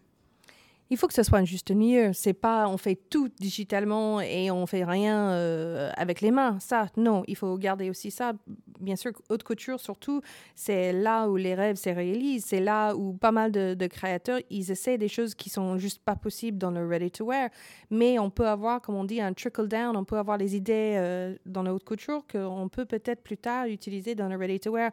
Il 0.92 0.98
faut 0.98 1.08
que 1.08 1.14
ce 1.14 1.24
soit 1.24 1.40
un 1.40 1.46
juste 1.46 1.72
milieu. 1.72 2.12
C'est 2.12 2.34
pas 2.34 2.68
on 2.68 2.78
fait 2.78 2.96
tout 2.96 3.30
digitalement 3.40 4.20
et 4.20 4.52
on 4.52 4.66
fait 4.68 4.84
rien 4.84 5.32
euh, 5.32 5.90
avec 5.96 6.20
les 6.20 6.32
mains. 6.32 6.60
Ça, 6.60 6.88
non, 6.98 7.24
il 7.28 7.38
faut 7.38 7.58
garder 7.58 7.90
aussi 7.90 8.12
ça. 8.12 8.34
Bien 8.82 8.98
sûr, 8.98 9.14
haute 9.30 9.44
couture 9.44 9.80
surtout, 9.80 10.22
c'est 10.54 10.92
là 10.92 11.30
où 11.30 11.38
les 11.38 11.56
rêves 11.56 11.78
se 11.78 11.90
réalisent. 11.90 12.44
C'est 12.44 12.60
là 12.60 12.94
où 12.94 13.14
pas 13.14 13.32
mal 13.32 13.54
de, 13.54 13.88
créateurs 13.88 14.42
ils 14.50 14.70
essaient 14.70 14.98
des 14.98 15.08
choses 15.08 15.34
qui 15.34 15.50
sont 15.50 15.78
juste 15.78 16.04
pas 16.04 16.18
possibles 16.18 16.58
dans 16.58 16.72
le 16.72 16.86
ready 16.86 17.10
to 17.10 17.26
wear. 17.26 17.50
Mais 17.90 18.20
on 18.20 18.30
peut 18.30 18.48
avoir, 18.48 18.82
comme 18.82 18.96
on 18.96 19.06
dit, 19.06 19.22
un 19.22 19.32
trickle 19.32 19.70
down. 19.70 19.96
On 19.96 20.04
peut 20.04 20.18
avoir 20.18 20.38
les 20.38 20.58
idées 20.58 20.96
euh, 20.98 21.38
dans 21.46 21.64
la 21.64 21.74
haute 21.74 21.86
couture 21.86 22.26
qu'on 22.30 22.68
peut 22.68 22.86
peut-être 22.86 23.24
plus 23.24 23.38
tard 23.38 23.66
utiliser 23.68 24.14
dans 24.14 24.28
le 24.28 24.36
ready 24.36 24.60
to 24.60 24.72
wear. 24.72 24.92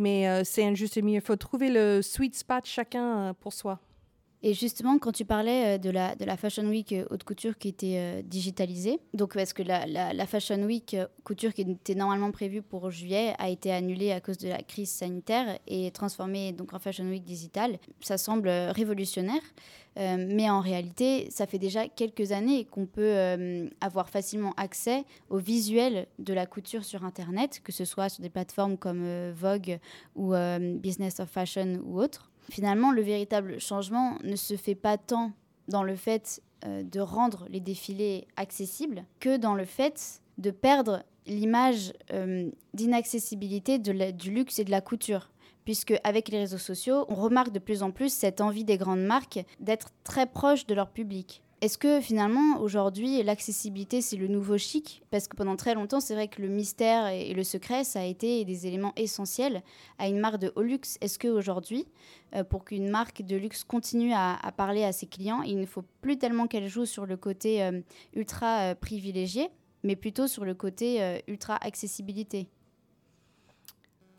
Mais 0.00 0.28
euh, 0.28 0.42
c'est 0.42 0.64
un 0.64 0.74
juste 0.74 1.00
milieu. 1.00 1.18
Il 1.18 1.24
faut 1.24 1.36
trouver 1.36 1.70
le 1.70 2.02
sweet 2.02 2.34
spot 2.34 2.64
chacun 2.64 3.34
pour 3.34 3.52
soi. 3.52 3.78
Et 4.42 4.54
justement, 4.54 4.98
quand 4.98 5.10
tu 5.10 5.24
parlais 5.24 5.74
euh, 5.74 5.78
de 5.78 5.90
la, 5.90 6.14
de 6.14 6.24
la 6.24 6.36
Fashion 6.36 6.64
Week 6.64 6.92
euh, 6.92 7.04
haute 7.10 7.24
couture 7.24 7.58
qui 7.58 7.68
était 7.68 7.96
euh, 7.96 8.22
digitalisée, 8.22 9.00
donc 9.12 9.34
parce 9.34 9.52
que 9.52 9.64
la, 9.64 9.84
la, 9.86 10.26
Fashion 10.26 10.62
Week 10.62 10.96
couture 11.24 11.52
qui 11.52 11.62
était 11.62 11.96
normalement 11.96 12.30
prévue 12.30 12.62
pour 12.62 12.90
juillet 12.90 13.34
a 13.38 13.48
été 13.48 13.72
annulée 13.72 14.12
à 14.12 14.20
cause 14.20 14.38
de 14.38 14.48
la 14.48 14.62
crise 14.62 14.90
sanitaire 14.90 15.58
et 15.66 15.90
transformée 15.90 16.52
donc 16.52 16.72
en 16.72 16.78
Fashion 16.78 17.04
Week 17.06 17.24
digitale, 17.24 17.78
ça 18.00 18.18
semble 18.18 18.48
révolutionnaire. 18.48 19.42
mais 19.96 20.50
en 20.50 20.60
réalité, 20.60 21.28
ça 21.30 21.46
fait 21.46 21.58
déjà 21.58 21.88
quelques 21.88 22.32
années 22.32 22.64
qu'on 22.66 22.86
peut 22.86 23.68
avoir 23.80 24.10
facilement 24.10 24.52
accès 24.56 25.04
aux 25.30 25.38
visuels 25.38 26.06
de 26.18 26.34
la 26.34 26.46
couture 26.46 26.84
sur 26.84 27.04
Internet, 27.04 27.60
que 27.64 27.72
ce 27.72 27.84
soit 27.84 28.08
sur 28.08 28.22
des 28.22 28.30
plateformes 28.30 28.76
comme 28.76 29.30
Vogue 29.32 29.78
ou 30.14 30.34
Business 30.76 31.20
of 31.20 31.30
Fashion 31.30 31.80
ou 31.84 32.00
autres. 32.00 32.30
Finalement, 32.50 32.92
le 32.92 33.02
véritable 33.02 33.60
changement 33.60 34.16
ne 34.24 34.36
se 34.36 34.56
fait 34.56 34.74
pas 34.74 34.96
tant 34.96 35.32
dans 35.68 35.82
le 35.82 35.96
fait 35.96 36.42
euh, 36.64 36.82
de 36.82 37.00
rendre 37.00 37.46
les 37.50 37.60
défilés 37.60 38.26
accessibles 38.36 39.04
que 39.20 39.36
dans 39.36 39.54
le 39.54 39.64
fait 39.64 40.22
de 40.38 40.50
perdre 40.50 41.04
l'image 41.26 41.92
euh, 42.12 42.50
d'inaccessibilité 42.74 43.78
du 43.78 44.30
luxe 44.30 44.58
et 44.58 44.64
de 44.64 44.70
la 44.70 44.80
couture. 44.80 45.30
Puisque 45.64 45.94
avec 46.02 46.30
les 46.30 46.38
réseaux 46.38 46.56
sociaux, 46.56 47.04
on 47.08 47.14
remarque 47.14 47.52
de 47.52 47.58
plus 47.58 47.82
en 47.82 47.90
plus 47.90 48.12
cette 48.12 48.40
envie 48.40 48.64
des 48.64 48.78
grandes 48.78 49.04
marques 49.04 49.44
d'être 49.60 49.90
très 50.02 50.26
proches 50.26 50.66
de 50.66 50.74
leur 50.74 50.88
public. 50.90 51.42
Est-ce 51.60 51.76
que 51.76 52.00
finalement, 52.00 52.60
aujourd'hui, 52.60 53.20
l'accessibilité, 53.24 54.00
c'est 54.00 54.16
le 54.16 54.28
nouveau 54.28 54.58
chic? 54.58 55.02
Parce 55.10 55.26
que 55.26 55.34
pendant 55.34 55.56
très 55.56 55.74
longtemps, 55.74 55.98
c'est 55.98 56.14
vrai 56.14 56.28
que 56.28 56.40
le 56.40 56.46
mystère 56.46 57.08
et 57.08 57.34
le 57.34 57.42
secret, 57.42 57.82
ça 57.82 58.00
a 58.00 58.04
été 58.04 58.44
des 58.44 58.68
éléments 58.68 58.92
essentiels 58.96 59.64
à 59.98 60.06
une 60.08 60.20
marque 60.20 60.38
de 60.38 60.52
haut 60.54 60.62
luxe. 60.62 60.98
Est-ce 61.00 61.18
qu'aujourd'hui, 61.18 61.88
euh, 62.36 62.44
pour 62.44 62.64
qu'une 62.64 62.88
marque 62.88 63.22
de 63.22 63.34
luxe 63.34 63.64
continue 63.64 64.12
à, 64.14 64.38
parler 64.56 64.84
à 64.84 64.92
ses 64.92 65.06
clients, 65.06 65.42
il 65.42 65.58
ne 65.58 65.66
faut 65.66 65.82
plus 66.00 66.16
tellement 66.16 66.46
qu'elle 66.46 66.68
joue 66.68 66.86
sur 66.86 67.06
le 67.06 67.16
côté 67.16 67.64
euh, 67.64 67.80
ultra 68.14 68.60
euh, 68.60 68.74
privilégié, 68.76 69.48
mais 69.82 69.96
plutôt 69.96 70.28
sur 70.28 70.44
le 70.44 70.54
côté 70.54 71.20
ultra 71.26 71.56
accessibilité? 71.56 72.48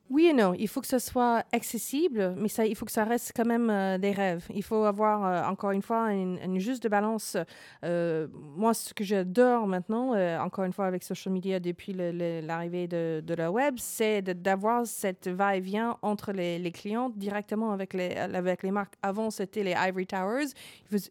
Oui 0.10 0.25
et 0.25 0.34
non. 0.34 0.56
Il 0.58 0.68
faut 0.68 0.82
que 0.82 0.88
ce 0.88 0.98
soit 0.98 1.44
accessible, 1.51 2.34
mais 2.36 2.48
ça, 2.48 2.66
il 2.66 2.75
faut 2.75 2.86
que 2.86 2.92
ça 2.92 3.04
reste 3.04 3.32
quand 3.36 3.46
même 3.46 3.70
euh, 3.70 4.00
des 4.00 4.12
rêves. 4.12 4.46
Il 4.56 4.63
faut 4.63 4.84
avoir, 4.84 5.24
euh, 5.24 5.44
encore 5.51 5.70
une 5.70 5.84
fois, 5.84 6.12
une, 6.13 6.60
juste 6.60 6.88
balance. 6.88 7.38
Euh, 7.86 8.28
moi, 8.34 8.74
ce 8.74 8.92
que 8.94 9.04
j'adore 9.04 9.68
maintenant, 9.68 10.16
encore 10.44 10.63
une 10.66 10.74
fois, 10.74 10.88
avec 10.88 11.04
social 11.04 11.32
media 11.32 11.60
depuis 11.60 11.94
l'arrivée 11.94 12.88
de, 12.88 13.34
la 13.36 13.51
web, 13.51 13.75
c'est 13.78 14.24
d'avoir 14.24 14.88
cette 14.88 15.28
va-et-vient 15.28 15.98
entre 16.01 16.32
les, 16.32 16.58
les, 16.58 16.72
clients 16.72 17.10
directement 17.10 17.72
avec 17.72 17.94
les, 17.94 18.16
avec 18.16 18.63
les 18.63 18.72
marques. 18.72 18.96
Avant, 19.04 19.30
c'était 19.30 19.63
les 19.63 19.75
Ivory 19.78 20.08
Towers. 20.08 20.48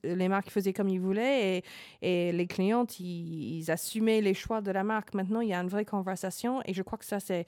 Les 0.02 0.28
marques 0.28 0.50
faisaient 0.50 0.73
comme 0.73 0.88
ils 0.88 1.00
voulaient 1.00 1.62
et, 2.02 2.33
les 2.33 2.47
clients, 2.47 2.87
ils, 2.99 3.71
assumaient 3.71 4.21
les 4.21 4.35
choix 4.35 4.61
de 4.61 4.73
la 4.73 4.83
marque. 4.83 5.14
Maintenant, 5.14 5.40
il 5.40 5.50
y 5.50 5.55
a 5.55 5.61
une 5.61 5.69
vraie 5.69 5.85
conversation 5.85 6.61
et 6.64 6.75
je 6.75 6.83
crois 6.83 6.99
que 6.99 7.05
ça, 7.05 7.21
c'est 7.21 7.47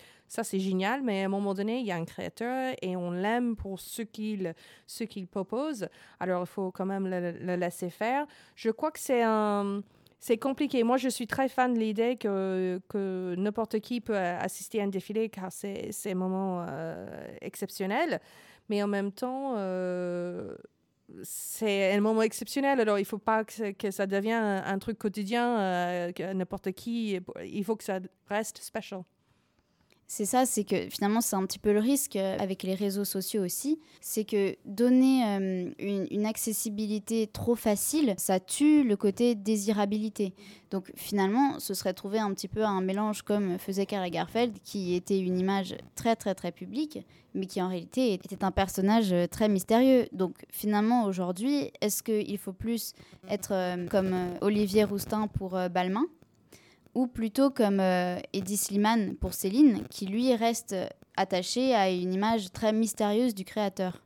génial, 0.60 1.02
mais 1.02 1.26
moment 1.28 1.54
donné, 1.54 1.80
il 1.80 1.86
y 1.86 1.92
a 1.92 1.96
un 1.96 2.04
créateur 2.04 2.74
et 2.80 2.96
on 2.96 3.10
l'aime 3.10 3.56
pour 3.56 3.80
ce 3.80 4.02
qu'il 4.02 4.54
ce 4.86 5.04
qu'il 5.04 5.26
propose. 5.26 5.88
Alors, 6.20 6.42
il 6.42 6.46
faut 6.46 6.70
quand 6.70 6.86
même 6.86 7.08
le, 7.08 7.56
laisser 7.56 7.90
faire. 7.90 8.26
Je 8.54 8.70
crois 8.70 8.90
que 8.90 9.00
c'est 9.00 9.22
un... 9.22 9.82
C'est 10.22 10.36
compliqué. 10.36 10.84
Moi, 10.84 10.98
je 10.98 11.08
suis 11.08 11.26
très 11.26 11.48
fan 11.48 11.72
de 11.72 11.78
l'idée 11.78 12.16
que, 12.16 12.78
que 12.90 13.34
n'importe 13.38 13.80
qui 13.80 14.02
peut 14.02 14.18
assister 14.18 14.78
à 14.82 14.84
un 14.84 14.88
défilé 14.88 15.30
car 15.30 15.50
c'est 15.50 15.90
un 16.04 16.14
moment 16.14 16.66
euh, 16.68 17.06
exceptionnel. 17.40 18.20
Mais 18.68 18.82
en 18.82 18.86
même 18.86 19.12
temps, 19.12 19.54
euh, 19.56 20.54
c'est 21.22 21.94
un 21.94 22.00
moment 22.00 22.22
exceptionnel. 22.22 22.80
Alors, 22.80 22.98
il 22.98 23.02
ne 23.02 23.06
faut 23.06 23.18
pas 23.18 23.44
que, 23.44 23.90
ça 23.90 24.06
devienne 24.06 24.62
un, 24.64 24.78
truc 24.78 24.98
quotidien, 24.98 25.58
euh, 25.58 26.34
n'importe 26.34 26.72
qui. 26.72 27.18
Il 27.44 27.64
faut 27.64 27.76
que 27.76 27.84
ça 27.84 27.98
reste 28.28 28.58
special. 28.58 29.04
C'est 30.12 30.24
ça, 30.24 30.44
c'est 30.44 30.64
que 30.64 30.90
finalement 30.90 31.20
c'est 31.20 31.36
un 31.36 31.46
petit 31.46 31.60
peu 31.60 31.72
le 31.72 31.78
risque 31.78 32.16
euh, 32.16 32.36
avec 32.40 32.64
les 32.64 32.74
réseaux 32.74 33.04
sociaux 33.04 33.44
aussi, 33.44 33.78
c'est 34.00 34.24
que 34.24 34.56
donner 34.64 35.22
euh, 35.24 35.70
une, 35.78 36.26
accessibilité 36.26 37.28
trop 37.28 37.54
facile, 37.54 38.14
ça 38.16 38.40
tue 38.40 38.82
le 38.82 38.96
côté 38.96 39.36
désirabilité. 39.36 40.34
Donc 40.72 40.90
finalement, 40.96 41.60
ce 41.60 41.74
serait 41.74 41.94
trouver 41.94 42.18
un 42.18 42.34
petit 42.34 42.48
peu 42.48 42.64
un 42.64 42.80
mélange 42.80 43.22
comme 43.22 43.56
faisait 43.60 43.86
Karl 43.86 44.10
Garfeld, 44.10 44.58
qui 44.64 44.96
était 44.96 45.20
une 45.20 45.38
image 45.38 45.76
très 45.94 46.16
très 46.16 46.34
très 46.34 46.50
publique, 46.50 46.98
mais 47.34 47.46
qui 47.46 47.62
en 47.62 47.68
réalité 47.68 48.12
était 48.12 48.42
un 48.42 48.50
personnage 48.50 49.12
euh, 49.12 49.28
très 49.28 49.48
mystérieux. 49.48 50.08
Donc 50.10 50.44
finalement 50.50 51.04
aujourd'hui, 51.04 51.70
est-ce 51.80 52.02
qu'il 52.02 52.38
faut 52.38 52.52
plus 52.52 52.94
être 53.28 53.54
comme 53.88 54.12
Olivier 54.40 54.82
Roustin 54.82 55.28
pour 55.28 55.50
Balmain? 55.70 56.06
Ou 56.94 57.06
plutôt 57.06 57.50
comme 57.50 57.80
euh, 57.80 58.18
Eddie 58.32 58.56
Slimane 58.56 59.16
pour 59.16 59.34
Céline, 59.34 59.84
qui 59.90 60.06
lui 60.06 60.34
reste 60.34 60.74
attaché 61.16 61.74
à 61.74 61.90
une 61.90 62.12
image 62.12 62.52
très 62.52 62.72
mystérieuse 62.72 63.34
du 63.34 63.44
créateur. 63.44 64.00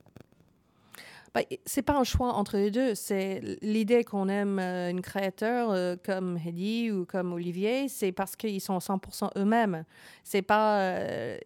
Bah, 1.34 1.40
c'est 1.66 1.82
pas 1.82 1.98
un 1.98 2.04
choix 2.04 2.32
entre 2.34 2.56
les 2.56 2.70
deux. 2.70 2.94
C'est 2.94 3.40
l'idée 3.60 4.04
qu'on 4.04 4.28
aime 4.28 4.60
euh, 4.60 4.90
une 4.90 5.00
créateur 5.00 5.72
euh, 5.72 5.96
comme 6.00 6.38
Hedy 6.38 6.92
ou 6.92 7.06
comme 7.06 7.32
Olivier, 7.32 7.88
c'est 7.88 8.12
parce 8.12 8.36
qu'ils 8.36 8.60
sont 8.60 8.78
100% 8.78 9.30
eux-mêmes. 9.36 9.84
C'est 10.22 10.42
pas 10.42 10.78
euh, 10.78 11.36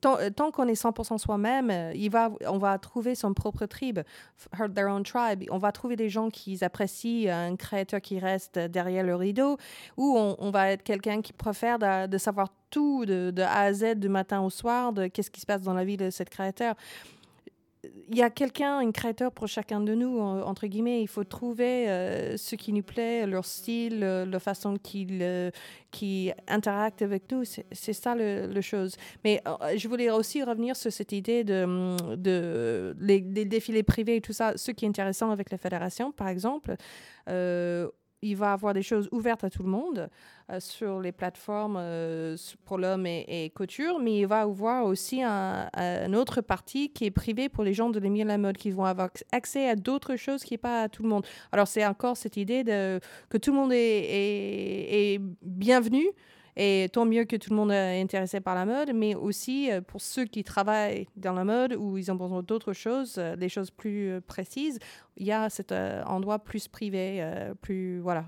tant, 0.00 0.50
qu'on 0.50 0.66
est 0.66 0.80
100% 0.80 1.18
soi-même, 1.18 1.72
on 2.48 2.58
va 2.58 2.78
trouver 2.78 3.14
son 3.14 3.32
propre 3.32 3.66
tribe, 3.66 4.00
their 4.74 4.88
own 4.88 5.04
tribe. 5.04 5.44
On 5.50 5.58
va 5.58 5.70
trouver 5.70 5.94
des 5.94 6.08
gens 6.08 6.28
qui 6.28 6.62
apprécient 6.64 7.32
un 7.32 7.54
créateur 7.54 8.00
qui 8.00 8.18
reste 8.18 8.58
derrière 8.58 9.04
le 9.04 9.14
rideau, 9.14 9.56
ou 9.96 10.16
on, 10.16 10.50
va 10.50 10.70
être 10.70 10.82
quelqu'un 10.82 11.22
qui 11.22 11.32
préfère 11.32 11.78
de, 11.78 12.18
savoir 12.18 12.48
tout 12.70 13.06
de, 13.06 13.30
de, 13.30 13.42
A 13.42 13.60
à 13.60 13.72
Z 13.72 13.94
du 13.96 14.08
matin 14.08 14.40
au 14.42 14.50
soir 14.50 14.92
de 14.92 15.06
qu'est-ce 15.06 15.30
qui 15.30 15.40
se 15.40 15.46
passe 15.46 15.62
dans 15.62 15.74
la 15.74 15.84
vie 15.84 15.96
de 15.96 16.10
cette 16.10 16.30
créateur 16.30 16.74
il 18.08 18.16
y 18.16 18.22
a 18.22 18.30
quelqu'un, 18.30 18.78
un 18.78 18.92
créateur 18.92 19.32
pour 19.32 19.48
chacun 19.48 19.80
de 19.80 19.94
nous, 19.94 20.18
entre 20.20 20.66
guillemets. 20.66 21.02
Il 21.02 21.08
faut 21.08 21.24
trouver 21.24 21.88
euh, 21.88 22.36
ce 22.36 22.54
qui 22.54 22.72
nous 22.72 22.82
plaît, 22.82 23.26
leur 23.26 23.44
style, 23.44 24.00
la 24.00 24.38
façon 24.38 24.76
qu'ils 24.76 25.18
euh, 25.22 25.50
qui 25.90 26.32
interactent 26.46 27.02
avec 27.02 27.30
nous. 27.30 27.42
C'est 27.44 27.92
ça 27.92 28.14
le, 28.14 28.60
chose. 28.60 28.96
Mais 29.24 29.42
euh, 29.46 29.76
je 29.76 29.88
voulais 29.88 30.10
aussi 30.10 30.42
revenir 30.42 30.76
sur 30.76 30.92
cette 30.92 31.12
idée 31.12 31.44
de, 31.44 32.16
de 32.16 32.94
les, 33.00 33.20
des 33.20 33.44
défilés 33.44 33.82
privés 33.82 34.16
et 34.16 34.20
tout 34.20 34.32
ça. 34.32 34.56
Ce 34.56 34.70
qui 34.70 34.84
est 34.84 34.88
intéressant 34.88 35.30
avec 35.30 35.50
la 35.50 35.58
fédération, 35.58 36.12
par 36.12 36.28
exemple, 36.28 36.76
il 38.22 38.36
va 38.36 38.52
avoir 38.52 38.74
des 38.74 38.82
choses 38.82 39.08
ouvertes 39.12 39.44
à 39.44 39.50
tout 39.50 39.62
le 39.62 39.68
monde 39.68 40.08
euh, 40.50 40.60
sur 40.60 41.00
les 41.00 41.12
plateformes 41.12 41.76
euh, 41.78 42.36
pour 42.64 42.78
l'homme 42.78 43.06
et, 43.06 43.50
couture, 43.54 43.98
mais 43.98 44.20
il 44.20 44.26
va 44.26 44.42
avoir 44.42 44.84
aussi 44.84 45.22
un, 45.22 45.68
autre 46.14 46.40
partie 46.40 46.90
qui 46.90 47.04
est 47.04 47.10
privée 47.10 47.48
pour 47.48 47.64
les 47.64 47.74
gens 47.74 47.90
de 47.90 47.98
l'émir 47.98 48.26
la 48.26 48.38
mode, 48.38 48.56
qui 48.56 48.70
vont 48.70 48.84
avoir 48.84 49.10
accès 49.32 49.68
à 49.68 49.76
d'autres 49.76 50.16
choses 50.16 50.42
qui 50.42 50.54
n'est 50.54 50.58
pas 50.58 50.82
à 50.82 50.88
tout 50.88 51.02
le 51.02 51.08
monde. 51.08 51.26
Alors 51.52 51.68
c'est 51.68 51.84
encore 51.86 52.16
cette 52.16 52.36
idée 52.36 52.64
de, 52.64 53.00
que 53.28 53.38
tout 53.38 53.52
le 53.52 53.56
monde 53.56 53.72
est 53.72 55.20
bienvenu, 55.42 56.06
et 56.56 56.88
tant 56.90 57.04
mieux 57.04 57.24
que 57.24 57.36
tout 57.36 57.50
le 57.50 57.56
monde 57.56 57.70
est 57.70 58.00
intéressé 58.00 58.40
par 58.40 58.54
la 58.54 58.64
mode, 58.64 58.92
mais 58.94 59.14
aussi 59.14 59.70
euh, 59.70 59.82
pour 59.82 60.00
ceux 60.00 60.24
qui 60.24 60.42
travaillent 60.42 61.06
dans 61.16 61.34
la 61.34 61.44
mode 61.44 61.74
ou 61.74 61.98
ils 61.98 62.10
ont 62.10 62.14
besoin 62.14 62.42
d'autres 62.42 62.72
choses, 62.72 63.16
euh, 63.18 63.36
des 63.36 63.50
choses 63.50 63.70
plus 63.70 64.10
euh, 64.10 64.20
précises, 64.20 64.78
il 65.18 65.26
y 65.26 65.32
a 65.32 65.50
cet 65.50 65.72
endroit 65.72 66.38
plus 66.38 66.68
privé, 66.68 67.26
plus 67.62 68.00
voilà. 68.00 68.26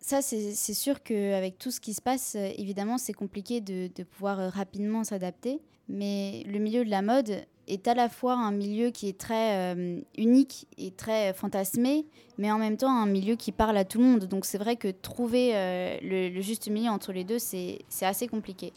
Ça, 0.00 0.22
c'est 0.22 0.74
sûr 0.74 1.02
qu'avec 1.02 1.58
tout 1.58 1.72
ce 1.72 1.80
qui 1.80 1.92
se 1.92 2.00
passe, 2.00 2.36
évidemment, 2.36 2.98
c'est 2.98 3.12
compliqué 3.12 3.60
de 3.60 4.04
pouvoir 4.04 4.52
rapidement 4.52 5.02
s'adapter. 5.02 5.60
Mais 5.88 6.44
le 6.46 6.60
milieu 6.60 6.84
de 6.84 6.90
la 6.90 7.02
mode, 7.02 7.44
est 7.72 7.88
à 7.88 7.94
la 7.94 8.08
fois 8.08 8.34
un 8.34 8.52
milieu 8.52 8.90
qui 8.90 9.08
est 9.08 9.18
très 9.18 9.74
euh, 9.74 10.00
unique 10.16 10.66
et 10.78 10.90
très 10.90 11.32
fantasmé, 11.32 12.06
mais 12.38 12.50
en 12.50 12.58
même 12.58 12.76
temps 12.76 12.90
un 12.90 13.06
milieu 13.06 13.36
qui 13.36 13.52
parle 13.52 13.76
à 13.76 13.84
tout 13.84 13.98
le 13.98 14.04
monde. 14.04 14.24
Donc 14.26 14.44
c'est 14.44 14.58
vrai 14.58 14.76
que 14.76 14.88
trouver 14.88 15.52
euh, 15.54 15.96
le, 16.02 16.40
juste 16.40 16.68
milieu 16.68 16.90
entre 16.90 17.12
les 17.12 17.24
deux, 17.24 17.38
c'est 17.38 17.78
assez 18.02 18.26
compliqué. 18.26 18.72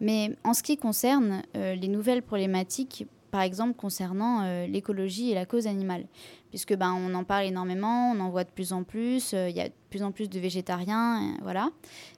Mais 0.00 0.36
en 0.44 0.54
ce 0.54 0.62
qui 0.62 0.76
concerne 0.76 1.42
euh, 1.56 1.74
les 1.74 1.88
nouvelles 1.88 2.22
problématiques 2.22 3.06
par 3.32 3.40
exemple 3.40 3.74
concernant 3.74 4.66
l'écologie 4.66 5.32
et 5.32 5.34
la 5.34 5.46
cause 5.46 5.66
animale 5.66 6.06
puisque 6.50 6.76
ben, 6.76 6.92
on 6.92 7.14
en 7.14 7.24
parle 7.24 7.46
énormément, 7.46 8.12
on 8.12 8.20
en 8.20 8.28
voit 8.28 8.44
de 8.44 8.50
plus 8.50 8.74
en 8.74 8.84
plus, 8.84 9.32
il 9.32 9.56
y 9.56 9.60
a 9.60 9.68
de 9.68 9.74
plus 9.88 10.02
en 10.02 10.12
plus 10.12 10.28
de 10.28 10.38
végétariens, 10.38 11.34
voilà. 11.40 11.70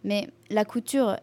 Mais 0.03 0.29
la 0.51 0.65
couture, 0.65 1.17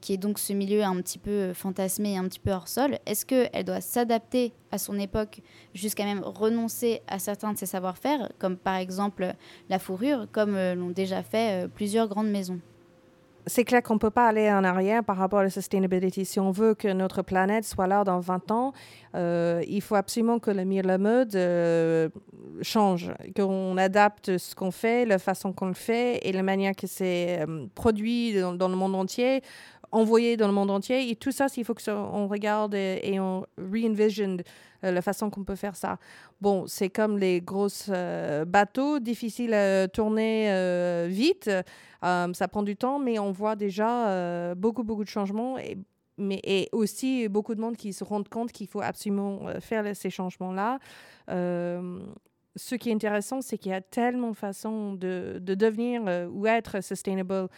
qui 0.00 0.14
est 0.14 0.16
donc 0.16 0.38
ce 0.38 0.54
milieu 0.54 0.82
un 0.82 0.96
petit 1.02 1.18
peu 1.18 1.52
fantasmé 1.52 2.14
et 2.14 2.16
un 2.16 2.24
petit 2.24 2.38
peu 2.38 2.52
hors 2.52 2.68
sol, 2.68 2.98
est-ce 3.04 3.26
qu'elle 3.26 3.64
doit 3.64 3.82
s'adapter 3.82 4.54
à 4.70 4.78
son 4.78 4.98
époque 4.98 5.42
jusqu'à 5.74 6.04
même 6.04 6.22
renoncer 6.24 7.02
à 7.06 7.18
certains 7.18 7.52
de 7.52 7.58
ses 7.58 7.66
savoir-faire, 7.66 8.32
comme 8.38 8.56
par 8.56 8.76
exemple 8.76 9.34
la 9.68 9.78
fourrure, 9.78 10.26
comme 10.32 10.56
l'ont 10.56 10.88
déjà 10.88 11.22
fait 11.22 11.68
plusieurs 11.68 12.08
grandes 12.08 12.30
maisons? 12.30 12.60
C'est 13.46 13.64
clair 13.64 13.82
qu'on 13.82 13.94
ne 13.94 13.98
peut 13.98 14.10
pas 14.10 14.26
aller 14.26 14.50
en 14.50 14.64
arrière 14.64 15.04
par 15.04 15.16
rapport 15.16 15.40
à 15.40 15.42
la 15.42 15.50
sustainability. 15.50 16.24
Si 16.24 16.40
on 16.40 16.50
veut 16.50 16.74
que 16.74 16.88
notre 16.88 17.22
planète 17.22 17.64
soit 17.64 17.86
là 17.86 18.04
dans 18.04 18.20
20 18.20 18.50
ans, 18.50 18.72
euh, 19.14 19.62
il 19.68 19.82
faut 19.82 19.94
absolument 19.94 20.38
que 20.38 20.50
le 20.50 20.64
la 20.82 20.98
mode 20.98 21.36
euh, 21.36 22.08
change, 22.62 23.12
qu'on 23.36 23.76
adapte 23.76 24.38
ce 24.38 24.54
qu'on 24.54 24.70
fait, 24.70 25.04
la 25.04 25.18
façon 25.18 25.52
qu'on 25.52 25.66
le 25.66 25.74
fait 25.74 26.26
et 26.26 26.32
la 26.32 26.42
manière 26.42 26.74
que 26.74 26.86
c'est 26.86 27.40
euh, 27.46 27.66
produit 27.74 28.34
dans, 28.40 28.68
le 28.68 28.76
monde 28.76 28.94
entier, 28.94 29.42
envoyé 29.94 30.36
dans 30.36 30.46
le 30.46 30.52
monde 30.52 30.70
entier. 30.70 31.10
Et 31.10 31.16
tout 31.16 31.32
ça, 31.32 31.46
il 31.56 31.64
faut 31.64 31.74
qu'on 31.74 32.26
regarde 32.26 32.74
et, 32.74 33.18
on 33.20 33.46
re-envision 33.58 34.38
la 34.82 35.02
façon 35.02 35.30
qu'on 35.30 35.44
peut 35.44 35.56
faire 35.56 35.76
ça. 35.76 35.98
Bon, 36.40 36.66
c'est 36.66 36.90
comme 36.90 37.18
les 37.18 37.40
grosses 37.40 37.90
bateaux, 38.46 38.98
difficiles 38.98 39.54
à 39.54 39.88
tourner 39.88 41.06
vite. 41.08 41.50
ça 42.02 42.48
prend 42.50 42.62
du 42.62 42.76
temps, 42.76 42.98
mais 42.98 43.18
on 43.18 43.32
voit 43.32 43.56
déjà 43.56 44.54
beaucoup, 44.54 44.84
beaucoup 44.84 45.04
de 45.04 45.08
changements 45.08 45.58
et 45.58 45.78
mais 46.18 46.68
aussi 46.72 47.28
beaucoup 47.28 47.54
de 47.54 47.60
monde 47.60 47.76
qui 47.76 47.92
se 47.92 48.04
rendent 48.04 48.28
compte 48.28 48.52
qu'il 48.52 48.66
faut 48.66 48.80
absolument 48.80 49.48
euh, 49.48 49.60
faire 49.60 49.96
ces 49.96 50.10
changements-là. 50.10 50.78
Euh, 51.30 52.00
ce 52.56 52.76
qui 52.76 52.90
est 52.90 52.92
intéressant, 52.92 53.40
c'est 53.40 53.58
qu'il 53.58 53.72
y 53.72 53.74
a 53.74 53.80
tellement 53.80 54.30
de 54.30 54.36
façons 54.36 54.92
de, 54.92 55.38
de 55.40 55.54
devenir 55.54 56.02
euh, 56.06 56.28
ou 56.28 56.46
être 56.46 56.82
sustainable 56.82 57.48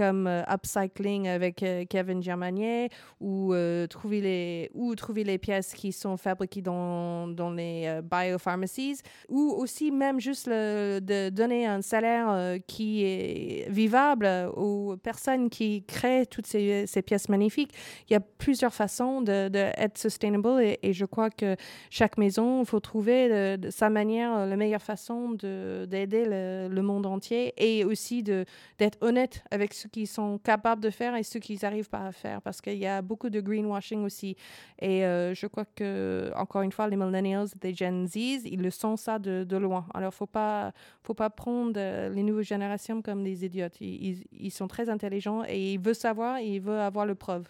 comme 0.00 0.26
euh, 0.26 0.42
upcycling 0.48 1.28
avec 1.28 1.62
euh, 1.62 1.84
Kevin 1.84 2.22
Germanier 2.22 2.88
ou, 3.20 3.52
euh, 3.52 3.86
trouver 3.86 4.22
les, 4.22 4.70
ou 4.72 4.94
trouver 4.94 5.24
les 5.24 5.36
pièces 5.36 5.74
qui 5.74 5.92
sont 5.92 6.16
fabriquées 6.16 6.62
dans, 6.62 7.28
dans 7.28 7.50
les 7.50 8.00
biopharmacies 8.02 9.02
ou 9.28 9.52
aussi 9.58 9.90
même 9.90 10.18
juste 10.18 10.48
de 10.48 11.28
donner 11.28 11.66
un 11.66 11.82
salaire 11.82 12.56
qui 12.66 13.04
est 13.04 13.68
vivable 13.68 14.26
aux 14.56 14.96
personnes 14.96 15.50
qui 15.50 15.84
créent 15.84 16.24
toutes 16.24 16.46
ces, 16.46 16.86
ces, 16.86 17.02
pièces 17.02 17.28
magnifiques. 17.28 17.72
Il 18.08 18.14
y 18.14 18.16
a 18.16 18.20
plusieurs 18.20 18.72
façons 18.72 19.20
d'être 19.20 19.94
de, 19.94 19.98
sustainable 19.98 20.62
et, 20.82 20.92
je 20.94 21.04
crois 21.04 21.28
que 21.28 21.56
chaque 21.90 22.16
maison, 22.16 22.60
il 22.60 22.66
faut 22.66 22.80
trouver 22.80 23.56
de, 23.58 23.68
sa 23.70 23.90
manière, 23.90 24.46
la 24.46 24.56
meilleure 24.56 24.82
façon 24.82 25.32
d'aider 25.32 26.24
le, 26.24 26.68
le, 26.70 26.82
monde 26.82 27.04
entier 27.04 27.52
et 27.58 27.84
aussi 27.84 28.22
d'être 28.22 28.98
honnête 29.02 29.42
avec 29.50 29.74
ce 29.74 29.89
qu'ils 29.90 30.06
sont 30.06 30.38
capables 30.38 30.82
de 30.82 30.90
faire 30.90 31.14
et 31.16 31.22
ce 31.22 31.38
qu'ils 31.38 31.58
n'arrivent 31.62 31.88
pas 31.88 32.06
à 32.06 32.12
faire 32.12 32.40
parce 32.42 32.60
qu'il 32.60 32.78
y 32.78 32.86
a 32.86 33.02
beaucoup 33.02 33.30
de 33.30 33.40
greenwashing 33.40 34.04
aussi. 34.04 34.36
Et 34.80 35.04
euh, 35.04 35.34
je 35.34 35.46
crois 35.46 35.64
que, 35.64 36.32
encore 36.36 36.62
une 36.62 36.72
fois, 36.72 36.88
les 36.88 36.96
millennials, 36.96 37.48
les 37.62 37.74
Gen 37.74 38.06
Z, 38.06 38.16
ils 38.16 38.60
le 38.60 38.70
sont 38.70 38.96
ça 38.96 39.18
de, 39.18 39.56
loin. 39.56 39.86
Alors, 39.94 40.14
faut 40.14 40.26
pas, 40.26 40.72
faut 41.02 41.14
pas 41.14 41.30
prendre 41.30 41.74
euh, 41.76 42.08
les 42.08 42.22
nouvelles 42.22 42.44
générations 42.44 43.02
comme 43.02 43.22
des 43.24 43.44
idiotes. 43.44 43.80
Ils, 43.80 44.24
ils, 44.32 44.50
sont 44.50 44.68
très 44.68 44.88
intelligents 44.88 45.42
et 45.46 45.74
ils 45.74 45.80
veulent 45.80 45.94
savoir 45.94 46.38
et 46.38 46.46
ils 46.46 46.60
veulent 46.60 46.80
avoir 46.80 47.06
le 47.06 47.14
preuve. 47.14 47.46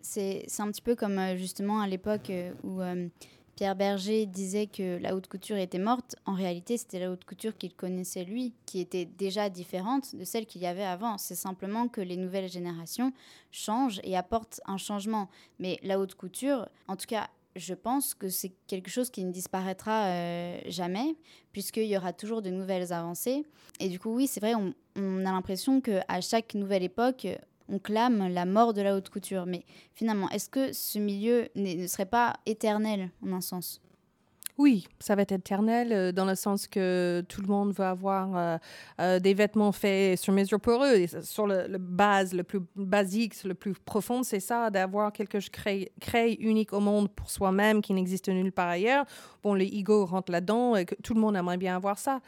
C'est 0.00 0.46
un 0.60 0.70
petit 0.70 0.82
peu 0.82 0.94
comme 0.94 1.18
euh, 1.18 1.36
justement 1.36 1.80
à 1.80 1.88
l'époque 1.88 2.30
où 2.62 2.80
Pierre 3.56 3.74
Berger 3.74 4.26
disait 4.26 4.66
que 4.66 4.98
la 4.98 5.16
haute 5.16 5.28
couture 5.28 5.56
était 5.56 5.78
morte, 5.78 6.14
en 6.26 6.34
réalité, 6.34 6.76
c'était 6.76 6.98
la 6.98 7.10
haute 7.10 7.24
couture 7.24 7.56
qu'il 7.56 7.74
connaissait 7.74 8.24
lui, 8.24 8.52
qui 8.66 8.80
était 8.80 9.06
déjà 9.06 9.48
différente 9.48 10.14
de 10.14 10.24
celle 10.24 10.44
qu'il 10.44 10.60
y 10.60 10.66
avait 10.66 10.84
avant. 10.84 11.16
C'est 11.16 11.34
simplement 11.34 11.88
que 11.88 12.02
les 12.02 12.18
nouvelles 12.18 12.50
générations 12.50 13.14
changent 13.50 14.00
et 14.04 14.14
apportent 14.14 14.60
un 14.66 14.76
changement. 14.76 15.30
Mais 15.58 15.78
la 15.82 15.98
haute 15.98 16.14
couture, 16.14 16.68
en 16.86 16.96
tout 16.96 17.06
cas, 17.06 17.30
je 17.56 17.72
pense 17.72 18.12
que 18.12 18.28
c'est 18.28 18.52
quelque 18.66 18.90
chose 18.90 19.08
qui 19.08 19.24
ne 19.24 19.32
disparaîtra 19.32 20.04
euh, 20.04 20.60
jamais, 20.66 21.16
puisqu'il 21.52 21.86
y 21.86 21.96
aura 21.96 22.12
toujours 22.12 22.42
de 22.42 22.50
nouvelles 22.50 22.92
avancées. 22.92 23.46
Et 23.80 23.88
du 23.88 23.98
coup, 23.98 24.14
oui, 24.14 24.26
c'est 24.26 24.40
vrai, 24.40 24.54
on, 24.54 24.74
on 24.96 25.20
a 25.20 25.32
l'impression 25.32 25.80
qu'à 25.80 26.20
chaque 26.20 26.54
nouvelle 26.54 26.82
époque, 26.82 27.26
on 27.68 27.78
clame 27.78 28.28
la 28.28 28.44
mort 28.44 28.74
de 28.74 28.82
la 28.82 28.96
haute 28.96 29.08
couture. 29.08 29.46
Mais 29.46 29.64
finalement, 29.92 30.28
est-ce 30.30 30.48
que 30.48 30.72
ce 30.72 30.98
milieu 30.98 31.48
ne 31.54 31.86
serait 31.86 32.06
pas 32.06 32.34
éternel 32.46 33.10
en 33.22 33.32
un 33.32 33.40
sens? 33.40 33.80
Oui, 34.58 34.86
ça 35.00 35.14
va 35.14 35.22
être 35.22 35.32
éternel 35.32 35.92
euh, 35.92 36.12
dans 36.12 36.24
le 36.24 36.34
sens 36.34 36.66
que 36.66 37.22
tout 37.28 37.42
le 37.42 37.46
monde 37.46 37.74
veut 37.74 37.84
avoir 37.84 38.34
euh, 38.34 38.56
euh, 39.00 39.18
des 39.18 39.34
vêtements 39.34 39.72
faits 39.72 40.18
sur 40.18 40.32
mesure 40.32 40.60
pour 40.60 40.82
eux. 40.82 41.06
Sur 41.22 41.46
le, 41.46 41.76
base, 41.78 42.32
le 42.32 42.42
plus 42.42 42.60
basique, 42.74 43.44
le 43.44 43.52
plus 43.52 43.74
profond, 43.74 44.22
c'est 44.22 44.40
ça, 44.40 44.70
d'avoir 44.70 45.12
quelque 45.12 45.40
chose 45.40 45.50
créé, 45.50 45.92
créé, 46.00 46.40
unique 46.42 46.72
au 46.72 46.80
monde 46.80 47.10
pour 47.10 47.28
soi-même 47.28 47.82
qui 47.82 47.92
n'existe 47.92 48.28
nulle 48.28 48.50
part 48.50 48.68
ailleurs. 48.68 49.04
Bon, 49.42 49.52
les 49.52 49.66
ego 49.66 50.06
rentrent 50.06 50.32
là-dedans 50.32 50.74
et 50.74 50.86
que 50.86 50.94
tout 50.94 51.12
le 51.12 51.20
monde 51.20 51.36
aimerait 51.36 51.58
bien 51.58 51.76
avoir 51.76 51.98
ça. 51.98 52.20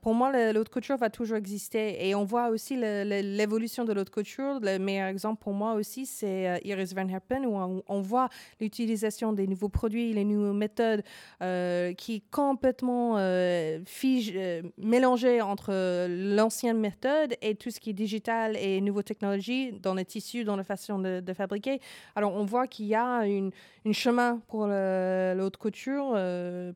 pour 0.00 0.14
moi, 0.14 0.52
l'autre 0.52 0.70
couture 0.70 0.96
va 0.96 1.10
toujours 1.10 1.36
exister 1.36 2.08
et 2.08 2.14
on 2.14 2.24
voit 2.24 2.48
aussi 2.48 2.76
l'évolution 2.76 3.84
de 3.84 3.92
l'autre 3.92 4.10
couture. 4.10 4.58
Le 4.60 4.78
meilleur 4.78 5.08
exemple 5.08 5.42
pour 5.42 5.52
moi 5.52 5.74
aussi, 5.74 6.06
c'est 6.06 6.60
Iris 6.64 6.94
Van 6.94 7.06
Herpen 7.06 7.46
où 7.46 7.56
on, 7.56 7.82
on 7.86 8.00
voit 8.00 8.28
l'utilisation 8.60 9.32
des 9.32 9.46
nouveaux 9.46 9.68
produits, 9.68 10.12
les 10.12 10.24
nouvelles 10.24 10.54
méthodes 10.54 10.93
euh, 11.42 11.92
qui 11.94 12.16
est 12.16 12.22
complètement 12.30 13.14
euh, 13.16 13.80
fige, 13.86 14.32
euh, 14.34 14.62
mélangé 14.78 15.40
entre 15.40 15.72
l'ancienne 16.08 16.78
méthode 16.78 17.34
et 17.42 17.54
tout 17.54 17.70
ce 17.70 17.80
qui 17.80 17.90
est 17.90 17.94
digital 17.94 18.56
et 18.56 18.80
nouvelles 18.80 19.04
technologies 19.04 19.72
dans 19.72 19.94
les 19.94 20.04
tissus, 20.04 20.44
dans 20.44 20.56
la 20.56 20.64
façon 20.64 20.98
de, 20.98 21.22
fabriquer. 21.34 21.80
Alors, 22.14 22.34
on 22.34 22.44
voit 22.44 22.66
qu'il 22.66 22.86
y 22.86 22.94
a 22.94 23.26
une, 23.26 23.50
chemin 23.92 24.40
pour 24.48 24.66
l'autre 24.66 25.58
couture 25.58 26.16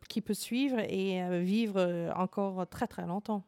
qui 0.09 0.20
peut 0.20 0.35
suivre 0.35 0.78
et 0.81 1.22
vivre 1.40 2.12
encore 2.16 2.66
très, 2.68 2.87
très 2.87 3.07
longtemps. 3.07 3.44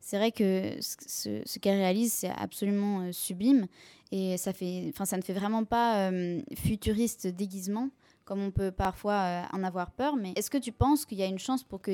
C'est 0.00 0.16
vrai 0.16 0.32
que 0.32 0.70
ce, 0.80 1.42
ce 1.44 1.58
qu'elle 1.58 1.76
réalise, 1.76 2.12
c'est 2.12 2.30
absolument 2.30 3.12
sublime 3.12 3.66
et 4.12 4.36
ça, 4.36 4.52
fait, 4.52 4.92
ça 5.04 5.16
ne 5.16 5.22
fait 5.22 5.32
vraiment 5.32 5.64
pas 5.64 6.10
futuriste 6.56 7.26
déguisement 7.26 7.88
comme 8.32 8.44
on 8.44 8.50
peut 8.50 8.70
parfois 8.70 9.12
euh, 9.12 9.42
en 9.52 9.62
avoir 9.62 9.90
peur. 9.90 10.16
Mais 10.16 10.32
est-ce 10.36 10.48
que 10.48 10.56
tu 10.56 10.72
penses 10.72 11.04
qu'il 11.04 11.18
y 11.18 11.22
a 11.22 11.26
une 11.26 11.38
chance 11.38 11.62
pour 11.64 11.82
que 11.82 11.90